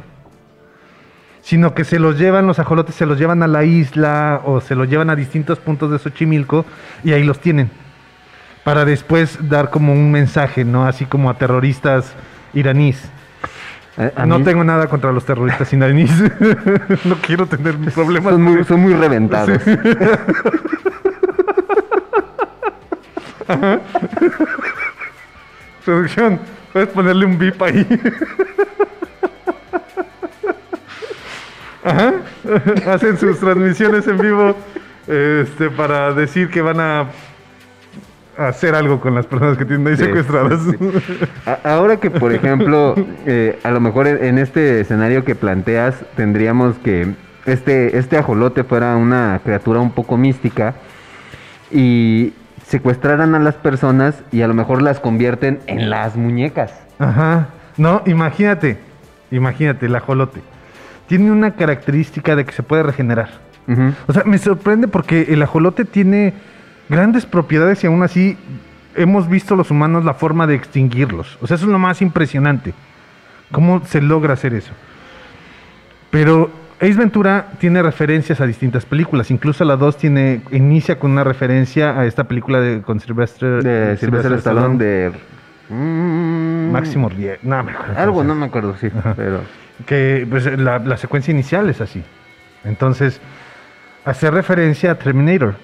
[1.42, 4.74] Sino que se los llevan, los ajolotes se los llevan a la isla o se
[4.76, 6.64] los llevan a distintos puntos de Xochimilco
[7.02, 7.68] y ahí los tienen.
[8.64, 10.86] Para después dar como un mensaje, ¿no?
[10.86, 12.14] Así como a terroristas
[12.54, 13.10] iraníes.
[13.98, 16.12] A- a no mí- tengo nada contra los terroristas iraníes.
[17.04, 18.32] no quiero tener problemas.
[18.34, 19.60] Son muy, son muy reventados.
[19.64, 19.70] Sí.
[23.52, 23.80] Ajá.
[25.84, 26.38] Producción,
[26.72, 27.86] puedes ponerle un bip ahí.
[31.84, 32.14] Ajá.
[32.86, 34.54] Hacen sus transmisiones en vivo
[35.06, 37.06] este, para decir que van a
[38.38, 40.60] hacer algo con las personas que tienen ahí Sí, secuestradas.
[41.64, 42.94] Ahora que, por ejemplo,
[43.26, 48.96] eh, a lo mejor en este escenario que planteas, tendríamos que este, este ajolote fuera
[48.96, 50.74] una criatura un poco mística
[51.70, 52.32] y
[52.66, 56.72] secuestraran a las personas y a lo mejor las convierten en las muñecas.
[56.98, 57.48] Ajá.
[57.76, 58.78] No, imagínate,
[59.30, 60.40] imagínate, el ajolote.
[61.06, 63.28] Tiene una característica de que se puede regenerar.
[64.06, 66.34] O sea, me sorprende porque el ajolote tiene
[66.88, 68.36] grandes propiedades y aún así
[68.96, 71.38] hemos visto los humanos la forma de extinguirlos.
[71.40, 72.74] O sea, eso es lo más impresionante.
[73.50, 74.72] ¿Cómo se logra hacer eso?
[76.10, 76.50] Pero
[76.82, 79.30] Ace Ventura tiene referencias a distintas películas.
[79.30, 83.96] Incluso la 2 tiene, inicia con una referencia a esta película de, con Sylvester, De
[83.96, 85.12] Sylvester Stallone, de...
[85.70, 87.38] Máximo Riel.
[87.44, 87.96] No, me acuerdo.
[87.96, 89.42] Algo, no me acuerdo, sí, pero...
[89.86, 92.02] Que pues, la, la secuencia inicial es así.
[92.64, 93.20] Entonces,
[94.04, 95.54] hacer referencia a Terminator.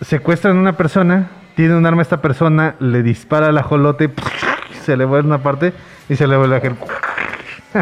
[0.00, 4.10] Secuestran a una persona, tiene un arma esta persona, le dispara al ajolote,
[4.82, 5.72] se le vuelve una parte
[6.08, 6.74] y se le vuelve a hacer.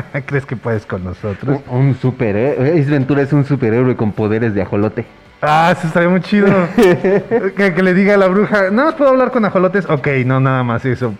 [0.26, 1.61] ¿Crees que puedes con nosotros?
[1.68, 2.70] Un, un superhéroe.
[2.80, 5.05] Ace Ventura es un superhéroe con poderes de ajolote.
[5.42, 6.47] Ah, eso estaría muy chido.
[6.76, 9.88] que, que le diga a la bruja, ¿nada más puedo hablar con ajolotes?
[9.88, 11.14] Ok, no, nada más eso.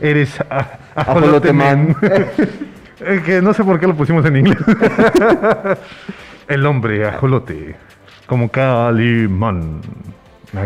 [0.00, 1.96] Eres a- ajolote Ajolote man.
[2.00, 2.26] man.
[3.04, 4.58] Eh, que no sé por qué lo pusimos en inglés.
[6.46, 7.74] El hombre ajolote.
[8.26, 9.80] Como Calimán.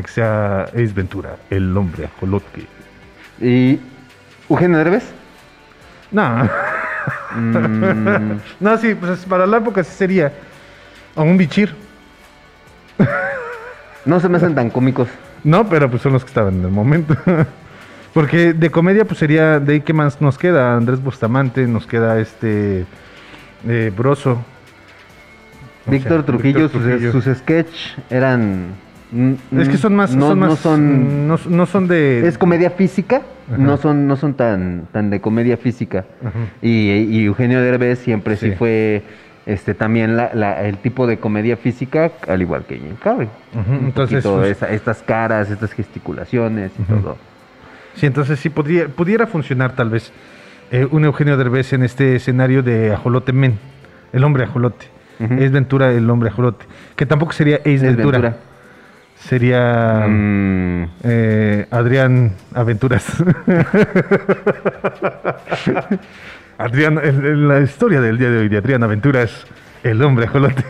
[0.06, 1.36] Sea Ace Ventura.
[1.48, 2.66] El hombre ajolote.
[3.40, 3.80] ¿Y
[4.50, 5.04] Eugenio Derbez?
[6.10, 6.46] No.
[7.36, 8.38] Mm.
[8.60, 10.32] no, sí, pues para la época sí sería.
[11.14, 11.74] O un bichir.
[14.04, 15.08] No se me hacen tan cómicos.
[15.44, 17.16] No, pero pues son los que estaban en el momento.
[18.14, 20.76] Porque de comedia, pues sería de ahí que más nos queda.
[20.76, 22.86] Andrés Bustamante, nos queda este.
[23.68, 24.42] eh, Broso.
[25.86, 27.12] O Víctor sea, Trujillo, Víctor sus, Trujillo.
[27.12, 28.74] sus sketch eran...
[29.16, 32.26] mm, Es que son más, no, son no más, son- no, no son de...
[32.26, 33.58] es comedia física, Ajá.
[33.58, 36.04] no son, no son tan, tan de comedia física.
[36.62, 38.56] Y, y Eugenio Derbez siempre sí, Sí.
[38.56, 39.02] fue
[39.46, 43.28] este también la- la- el tipo de comedia física, al igual que Jim Carrey.
[43.84, 47.16] Entonces, pues- esa- estas caras, estas gesticulaciones y todo.
[47.94, 50.12] Sí, entonces sí podría, pudiera funcionar tal vez
[50.72, 53.58] eh, un Eugenio Derbez en este escenario de Ajolote Men,
[54.12, 54.86] el hombre ajolote.
[55.18, 56.66] Ace Ventura, el hombre ajolote.
[56.94, 58.18] Que tampoco sería Ace Ventura.
[58.18, 58.36] Ventura.
[59.28, 63.04] Sería Mm, eh, Adrián Aventuras.
[66.58, 69.46] Adrián, en, en la historia del día de hoy de Adrián Aventuras,
[69.82, 70.64] el hombre ajolote.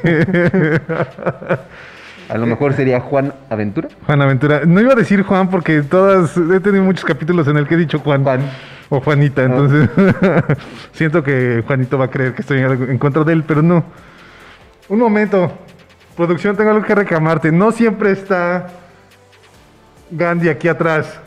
[2.29, 3.89] a lo mejor sería Juan Aventura.
[4.07, 4.63] Juan Aventura.
[4.67, 7.79] No iba a decir Juan porque todas he tenido muchos capítulos en el que he
[7.79, 8.25] dicho Juan.
[8.25, 8.41] Juan.
[8.89, 9.91] O Juanita, entonces
[10.93, 13.85] siento que Juanito va a creer que estoy en contra de él, pero no.
[14.89, 15.66] Un momento.
[16.17, 17.53] Producción, tengo algo que reclamarte.
[17.53, 18.69] No siempre está
[20.11, 21.21] Gandhi aquí atrás.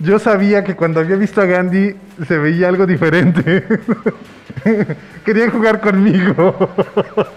[0.00, 1.94] Yo sabía que cuando había visto a Gandhi
[2.26, 3.64] se veía algo diferente.
[5.24, 6.68] Querían jugar conmigo.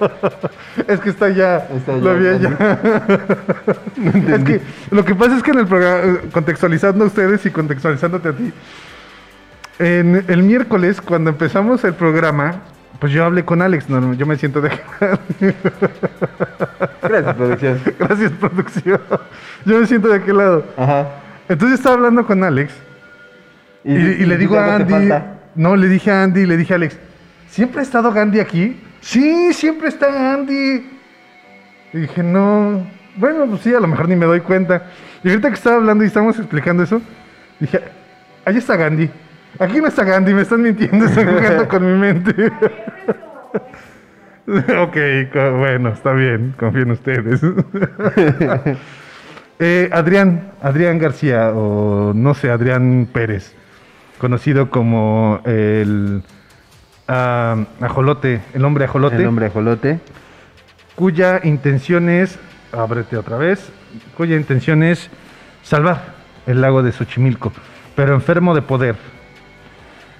[0.87, 1.67] es que está allá.
[1.75, 2.49] Está Lo vi allá.
[4.35, 8.29] es que lo que pasa es que en el programa, contextualizando a ustedes y contextualizándote
[8.29, 8.51] a ti,
[9.79, 12.63] en el miércoles, cuando empezamos el programa,
[12.99, 14.69] pues yo hablé con Alex, no, yo me siento de
[17.01, 17.81] Gracias, producción.
[17.99, 19.01] Gracias, producción.
[19.65, 20.65] Yo me siento de aquel lado.
[20.77, 21.07] Ajá.
[21.49, 22.73] Entonces estaba hablando con Alex
[23.83, 25.13] y, y le digo a Andy,
[25.55, 26.97] no, le dije a Andy, le dije a Alex,
[27.49, 28.81] ¿siempre ha estado Gandhi aquí?
[29.01, 30.89] Sí, siempre está Andy.
[31.93, 32.85] Y dije, no,
[33.15, 34.83] bueno, pues sí, a lo mejor ni me doy cuenta.
[35.23, 37.01] Y ahorita que estaba hablando y estábamos explicando eso,
[37.59, 37.81] dije,
[38.45, 39.09] ahí está Gandhi.
[39.59, 42.51] Aquí no está Gandhi, me están mintiendo, están jugando con mi mente.
[44.77, 44.97] ok,
[45.57, 47.41] bueno, está bien, confío en ustedes.
[49.59, 53.55] Eh, Adrián, Adrián García, o no sé, Adrián Pérez,
[54.19, 56.21] conocido como el
[57.07, 59.99] ah, ajolote, el hombre ajolote, El hombre ajolote.
[60.93, 62.37] cuya intención es,
[62.71, 63.71] ábrete otra vez,
[64.15, 65.09] cuya intención es
[65.63, 66.13] salvar
[66.45, 67.51] el lago de Xochimilco,
[67.95, 68.95] pero enfermo de poder.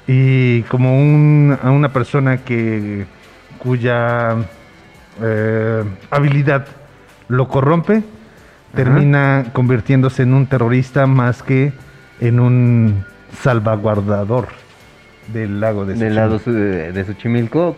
[0.08, 3.06] Y como un- a una persona que
[3.60, 4.36] cuya
[5.22, 6.66] eh, habilidad
[7.28, 8.04] lo corrompe,
[8.76, 11.74] termina convirtiéndose en un terrorista más que
[12.22, 13.04] en un
[13.42, 14.48] salvaguardador
[15.34, 16.20] del lago de Del Xochimilco.
[16.22, 17.76] lado su- de, de Xochimilco,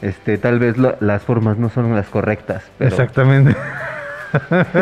[0.00, 2.62] este, tal vez lo- las formas no son las correctas.
[2.78, 3.54] Pero Exactamente.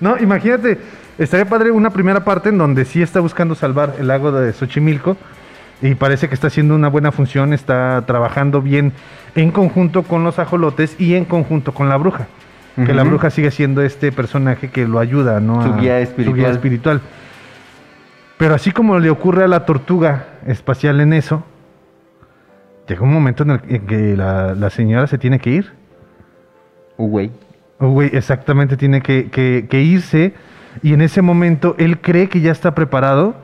[0.00, 0.78] no, imagínate,
[1.18, 5.16] estaría padre una primera parte en donde sí está buscando salvar el lago de Xochimilco
[5.82, 8.92] y parece que está haciendo una buena función, está trabajando bien
[9.34, 12.26] en conjunto con los ajolotes y en conjunto con la bruja.
[12.86, 15.62] Que la bruja sigue siendo este personaje que lo ayuda, ¿no?
[15.62, 16.50] Su guía Su guía espiritual.
[16.52, 17.00] espiritual.
[18.38, 21.44] Pero así como le ocurre a la tortuga espacial en eso,
[22.88, 25.72] llega un momento en el en que la, la señora se tiene que ir.
[26.96, 27.30] Uh, güey.
[27.78, 30.32] Oh, güey, exactamente, tiene que, que- que irse.
[30.82, 33.34] Y en ese momento él cree que ya está preparado.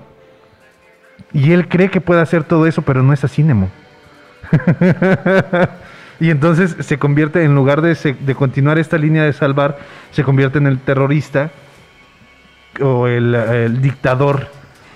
[1.32, 3.70] Y él cree que puede hacer todo eso, pero no es así, Nemo.
[6.20, 9.78] y entonces se convierte, en lugar de, continuar esta línea de salvar,
[10.12, 11.50] se convierte en el terrorista
[12.80, 14.48] o el, dictador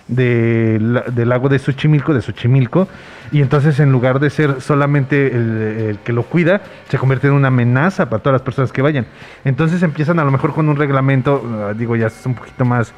[0.07, 2.89] del lago de Xochimilco, de Xochimilco,
[3.33, 7.35] y entonces en lugar de ser solamente el, el que lo cuida, se convierte en
[7.35, 9.07] una amenaza para todas las personas que vayan.
[9.45, 12.93] Entonces empiezan a lo mejor con un reglamento, ah, digo ya es un poquito más,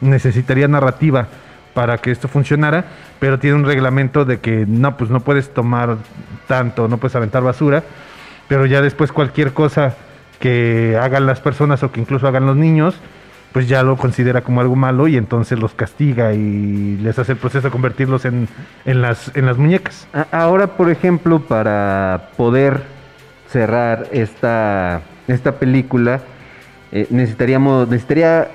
[0.00, 1.28] necesitaría narrativa
[1.74, 2.84] para que esto funcionara,
[3.18, 5.96] pero tiene un reglamento de que no, pues no puedes tomar
[6.46, 7.82] tanto, no puedes aventar basura,
[8.48, 9.96] pero ya después cualquier cosa
[10.38, 12.94] que hagan las personas o que incluso hagan los niños,
[13.52, 17.38] pues ya lo considera como algo malo y entonces los castiga y les hace el
[17.38, 18.48] proceso de convertirlos en,
[18.84, 20.08] en, las, en las muñecas.
[20.32, 22.82] Ahora, por ejemplo, para poder
[23.48, 26.20] cerrar esta, esta película,
[26.90, 28.48] eh, necesitaríamos, necesitaría,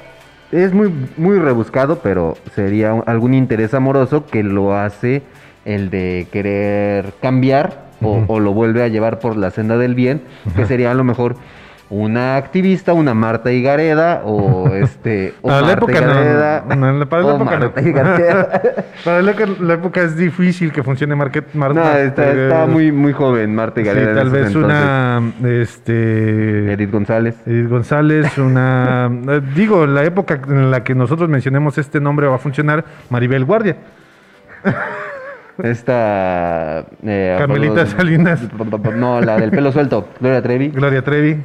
[0.51, 5.21] es muy, muy rebuscado, pero sería un- algún interés amoroso que lo hace
[5.65, 7.89] el de querer cambiar
[8.27, 10.21] o lo vuelve a llevar por la senda del bien,
[10.55, 11.35] que sería a lo mejor
[11.91, 16.93] una activista, una Marta Higareda o este o Para la Marta época no, Higareda, no,
[16.93, 17.59] no, para la o época no.
[17.65, 18.61] Marta Higareda.
[19.05, 22.65] Para la, época- la época es difícil que funcione Market Mar- No, Mar- está, está
[22.67, 24.09] muy, muy joven Marta sí, Higareda.
[24.11, 24.63] en tal vez entonces.
[24.63, 25.31] una
[25.61, 27.35] este Edith González.
[27.45, 32.35] Edith González, una eh, digo, la época en la que nosotros mencionemos este nombre va
[32.35, 33.77] a funcionar Maribel Guardia.
[35.63, 36.85] Esta.
[37.03, 38.41] eh, Carmelita Salinas.
[38.95, 40.07] No, la del pelo suelto.
[40.19, 40.69] Gloria Trevi.
[40.69, 41.37] Gloria Trevi.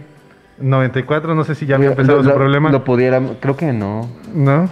[0.59, 2.71] 94, no sé si ya había Lo- empezado su lo- problema.
[2.71, 3.21] Lo pudiera.
[3.41, 4.09] Creo que no.
[4.33, 4.69] ¿No?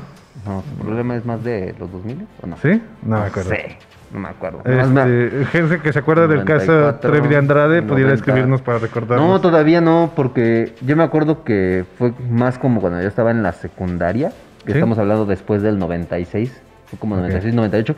[0.46, 2.56] No, su problema es más de los 2000 o no.
[2.56, 2.82] ¿Sí?
[3.02, 3.50] No me acuerdo.
[3.50, 3.76] sé,
[4.12, 4.62] no me acuerdo.
[4.64, 8.14] Este, gente que se acuerda del caso 94, Trevi de Andrade, pudiera 90.
[8.14, 9.24] escribirnos para recordarnos.
[9.28, 13.42] No, todavía no, porque yo me acuerdo que fue más como cuando yo estaba en
[13.44, 14.30] la secundaria,
[14.64, 14.78] que ¿Sí?
[14.78, 17.94] estamos hablando después del 96, fue como 96, 98.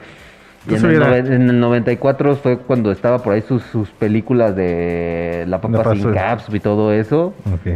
[0.67, 5.45] Y en el, en el 94 fue cuando estaba por ahí sus, sus películas de
[5.47, 7.35] La Papa sin Caps y todo eso.
[7.53, 7.67] Ok.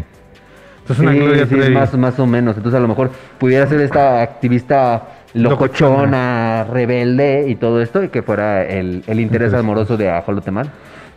[0.81, 1.75] Entonces una Sí, Gloria sí, Trevi.
[1.75, 2.57] más, más o menos.
[2.57, 5.03] Entonces a lo mejor pudiera ser esta activista
[5.35, 10.71] locochona, rebelde y todo esto, y que fuera el, el interés amoroso de Ajolote Mal.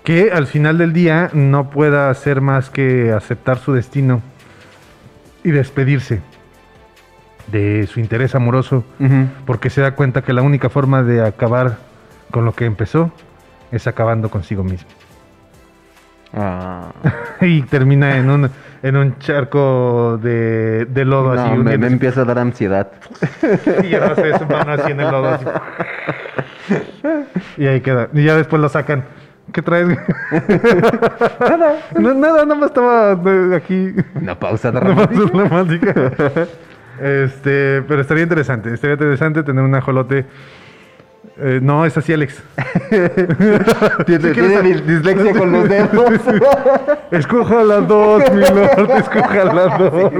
[0.04, 4.22] que al final del día no pueda hacer más que aceptar su destino
[5.44, 6.22] y despedirse
[7.52, 8.84] de su interés amoroso,
[9.46, 11.78] porque se da cuenta que la única forma de acabar
[12.32, 13.12] con lo que empezó
[13.72, 14.90] es acabando consigo mismo.
[16.34, 16.92] Ah.
[17.42, 18.50] y termina en un,
[18.84, 21.58] en un charco de, de lodo No, así.
[21.58, 22.90] me, me empieza a dar ansiedad.
[23.84, 25.46] Y ya su mano así en el lodo así.
[27.58, 28.08] Y ahí queda.
[28.14, 29.04] Y ya después lo sacan.
[29.52, 29.88] ¿Qué traes?
[31.40, 31.76] nada.
[32.00, 33.94] No, nada, nada más estaba de- aquí.
[34.16, 35.20] Una pausa Una dramática.
[35.20, 35.94] pausa dramática.
[37.02, 38.74] Este, pero estaría interesante.
[38.74, 40.26] Estaría interesante tener un ajolote.
[41.38, 42.44] Eh, no, es así, Alex.
[44.06, 46.22] Tiene, tiene dis- dislexia con los dedos.
[47.12, 48.92] Escoja las dos, mi lord.
[48.98, 50.12] Escoja las dos.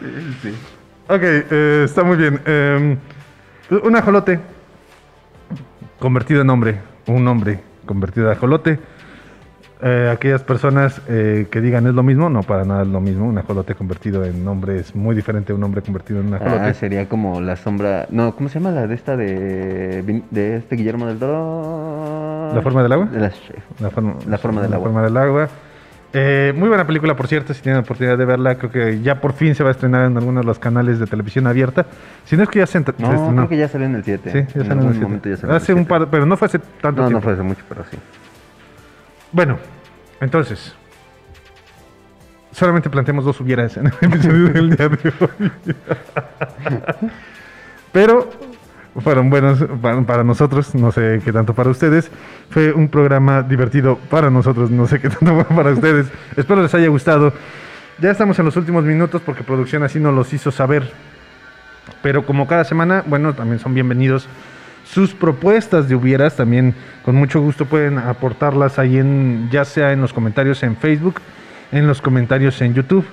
[0.00, 0.54] Sí, sí.
[1.08, 2.40] Ok, eh, está muy bien.
[2.44, 2.96] Eh,
[3.82, 4.40] un ajolote
[5.98, 8.78] convertido en hombre, un hombre convertido en ajolote.
[9.84, 13.26] Eh, aquellas personas eh, que digan es lo mismo, no, para nada es lo mismo.
[13.26, 16.60] Un ajolote convertido en hombre es muy diferente a un hombre convertido en un ajolote.
[16.66, 18.06] Ah, sería como la sombra.
[18.10, 22.52] No, ¿cómo se llama la de esta de, de este Guillermo del Toro?
[22.54, 23.08] ¿La forma del agua?
[23.12, 23.32] La,
[23.80, 24.86] La forma, La forma del la agua.
[24.88, 25.48] forma del agua.
[26.14, 28.54] Eh, muy buena película, por cierto, si tienen la oportunidad de verla.
[28.56, 31.06] Creo que ya por fin se va a estrenar en algunos de los canales de
[31.06, 31.86] televisión abierta.
[32.24, 33.36] Si no es que ya se, ent- se No, estrenó.
[33.36, 34.30] creo que ya salió en el 7.
[34.30, 35.84] Sí, ya salió en el en el Hace un 7.
[35.88, 37.12] par, pero no fue hace tanto No, tiempo.
[37.14, 37.96] no fue hace mucho, pero sí.
[39.32, 39.58] Bueno,
[40.20, 40.74] entonces.
[42.52, 45.30] Solamente planteamos dos hubieras en el episodio.
[47.92, 48.30] Pero
[49.00, 49.64] fueron buenos
[50.06, 52.10] para, nosotros, no sé qué tanto para ustedes.
[52.50, 56.08] Fue un programa divertido para nosotros, no sé qué tanto para ustedes.
[56.36, 57.32] Espero les haya gustado.
[57.98, 60.90] Ya estamos en los últimos minutos porque producción así nos los hizo saber.
[62.02, 64.28] Pero como cada semana, bueno, también son bienvenidos
[64.92, 66.36] sus propuestas de hubieras.
[66.36, 66.74] También
[67.04, 71.20] con mucho gusto pueden aportarlas ahí en, ya sea en los comentarios en Facebook,
[71.72, 73.06] en los comentarios en YouTube.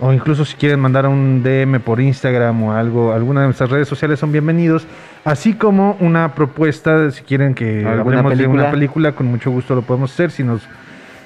[0.00, 3.88] O incluso si quieren mandar un DM por Instagram o algo, alguna de nuestras redes
[3.88, 4.86] sociales son bienvenidos.
[5.24, 9.12] Así como una propuesta, si quieren que ¿Alguna hablemos de una película?
[9.12, 10.30] con mucho gusto lo podemos hacer.
[10.30, 10.62] Si nos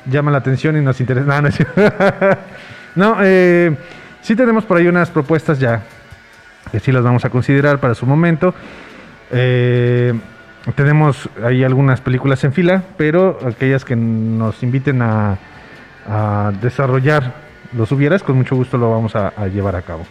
[0.07, 1.43] llama la atención y nos interesa.
[1.43, 3.14] No, no.
[3.14, 3.74] No, eh,
[4.20, 5.82] sí tenemos por ahí unas propuestas ya
[6.70, 8.55] que sí las vamos a considerar para su momento.
[9.32, 10.12] Eh,
[10.76, 15.38] tenemos ahí algunas películas en fila, pero aquellas que nos inviten a,
[16.60, 17.32] desarrollar
[17.76, 20.04] los hubieras, con mucho gusto lo vamos a, a llevar a cabo.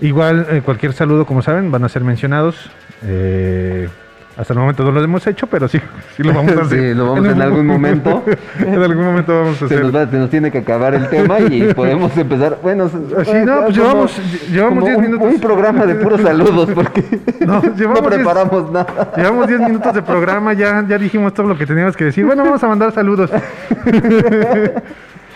[0.00, 2.70] Igual, eh, cualquier saludo, como saben, van a ser mencionados.
[3.04, 3.88] Eh,
[4.36, 5.80] hasta el momento no lo hemos hecho, pero sí,
[6.16, 6.78] sí lo vamos a hacer.
[6.80, 8.24] Sí, lo vamos en algún momento.
[8.58, 9.82] en algún momento vamos a Se hacer.
[9.82, 12.58] nos, va- se nos tiene que acabar el tema y podemos empezar.
[12.62, 12.96] Bueno, Sí,
[13.44, 14.20] no, pues llevamos-
[14.50, 15.34] llevamos como 10 un, minutos.
[15.34, 17.04] un programa de puros saludos porque
[17.46, 19.12] No, no, diez- preparamos nada.
[19.16, 22.24] Llevamos 10 minutos de programa, ya, ya dijimos todo lo que teníamos que decir.
[22.26, 23.30] Bueno, vamos a mandar saludos.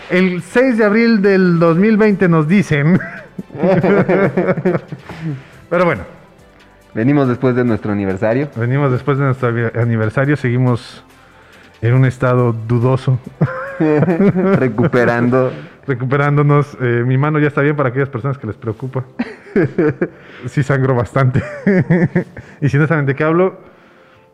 [0.09, 2.99] El 6 de abril del 2020 nos dicen.
[5.69, 6.01] Pero bueno,
[6.93, 8.49] Venimos después de nuestro aniversario.
[8.55, 11.03] venimos después de nuestro aniversario, seguimos
[11.81, 13.19] en un estado dudoso,
[13.79, 15.51] recuperando.
[15.87, 16.77] recuperándonos.
[16.81, 19.03] Eh, mi mano ya está bien para aquellas personas que les preocupa.
[20.47, 21.41] Sí sangro bastante.
[22.61, 23.59] y si no saben de qué hablo,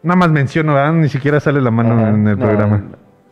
[0.04, 0.94] nada más menciono, ¿verdad?
[0.94, 2.84] ni siquiera sale la mano Ajá, en el no, programa.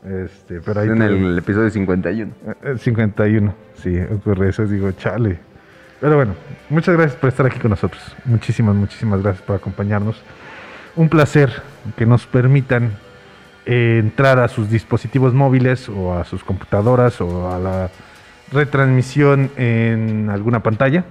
[0.04, 2.32] Este, pero ahí en te- el episodio 51.
[2.64, 5.38] Eh, 51, sí, ocurre eso, digo, chale.
[6.04, 6.36] Pero bueno,
[6.70, 8.04] muchas gracias por estar aquí con nosotros.
[8.26, 10.22] Muchísimas, muchísimas gracias por acompañarnos.
[10.98, 11.64] Un placer
[11.96, 12.92] que nos permitan
[13.66, 17.90] eh, entrar a sus dispositivos móviles o a sus computadoras o a la
[18.52, 21.06] retransmisión en alguna pantalla.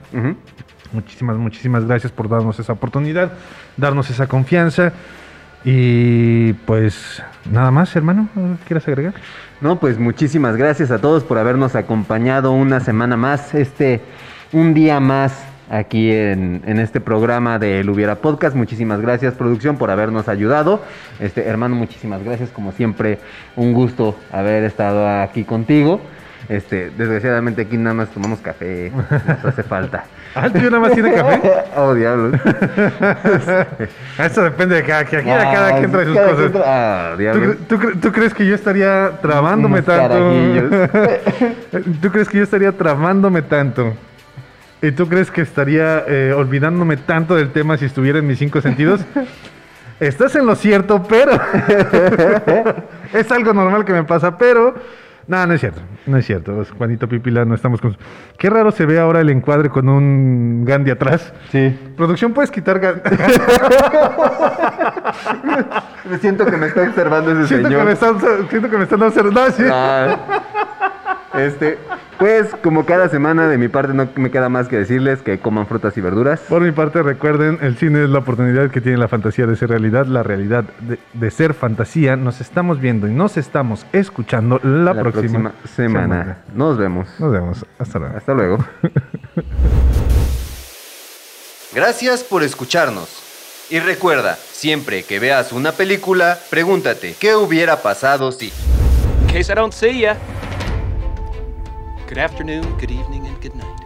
[0.93, 3.33] Muchísimas, muchísimas gracias por darnos esa oportunidad,
[3.79, 4.93] darnos esa confianza.
[5.65, 8.29] Y pues nada más, hermano,
[8.67, 9.15] ¿quieres agregar?
[9.63, 14.03] No, pues muchísimas gracias a todos por habernos acompañado una semana más, este,
[14.53, 18.55] un día más aquí en, en este programa de El Hubiera Podcast.
[18.55, 20.83] Muchísimas gracias, producción, por habernos ayudado.
[21.21, 22.51] Este, hermano, muchísimas gracias.
[22.51, 23.19] Como siempre,
[23.57, 26.01] un gusto haber estado aquí contigo.
[26.49, 30.05] Este, desgraciadamente aquí nada más tomamos café, nos hace falta.
[30.35, 31.43] Ah, ¿el tuyo nada más tiene café?
[31.77, 32.41] oh, diablos.
[34.19, 36.53] Eso depende de cada, aquí Ah, cada quien trae sus cosas.
[36.65, 40.33] ah, ¿Tú, tú cre- tú crees que yo estaría trabándome tanto?
[42.01, 43.93] ¿Tú crees que yo estaría tramándome tanto?
[44.83, 48.61] ¿Y tú crees que estaría eh, olvidándome tanto del tema si estuviera en mis cinco
[48.61, 49.01] sentidos?
[50.01, 51.31] Estás en lo cierto, pero
[53.13, 54.75] es algo normal que me pasa, pero
[55.29, 56.65] no, no es cierto, no es cierto.
[56.77, 57.97] Juanito Pipila, no estamos con.
[58.37, 61.33] Qué raro se ve ahora el encuadre con un Gandhi atrás.
[61.53, 61.79] Sí.
[61.97, 63.03] Producción, puedes quitar Gandhi.
[66.11, 67.87] Me siento que me está observando ese siento, que señor.
[67.87, 68.19] me están,
[68.51, 69.41] siento que me están observando.
[69.41, 69.63] No, sí.
[69.71, 70.62] Ah,
[71.35, 71.79] este,
[72.19, 75.67] pues como cada semana de mi parte no me queda más que decirles que coman
[75.67, 76.41] frutas y verduras.
[76.49, 79.71] Por mi parte, recuerden, el cine es la oportunidad que tiene la fantasía de ser
[79.71, 82.17] realidad, la realidad de, de ser fantasía.
[82.17, 86.39] Nos estamos viendo y nos estamos escuchando la, La próxima, próxima semana.
[86.55, 87.09] Nos vemos.
[87.19, 87.67] Nos vemos.
[87.79, 88.17] Hasta luego.
[88.17, 88.59] Hasta luego.
[91.75, 93.23] Gracias por escucharnos.
[93.71, 98.53] Y recuerda, siempre que veas una película, pregúntate, ¿qué hubiera pasado si?
[99.23, 100.19] In case I don't see ya.
[102.13, 103.81] Good afternoon, good evening, and good night.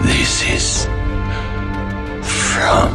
[0.06, 0.84] This is
[2.22, 2.94] from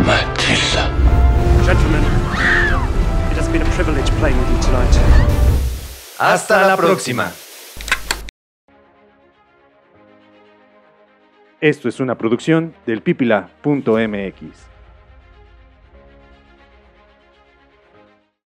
[0.00, 0.88] Matilda.
[1.66, 2.02] Gentlemen,
[3.30, 4.96] it has been a privilege playing with you tonight.
[6.18, 7.30] Hasta la próxima.
[11.60, 14.75] Esto es una producción del pipila.mx.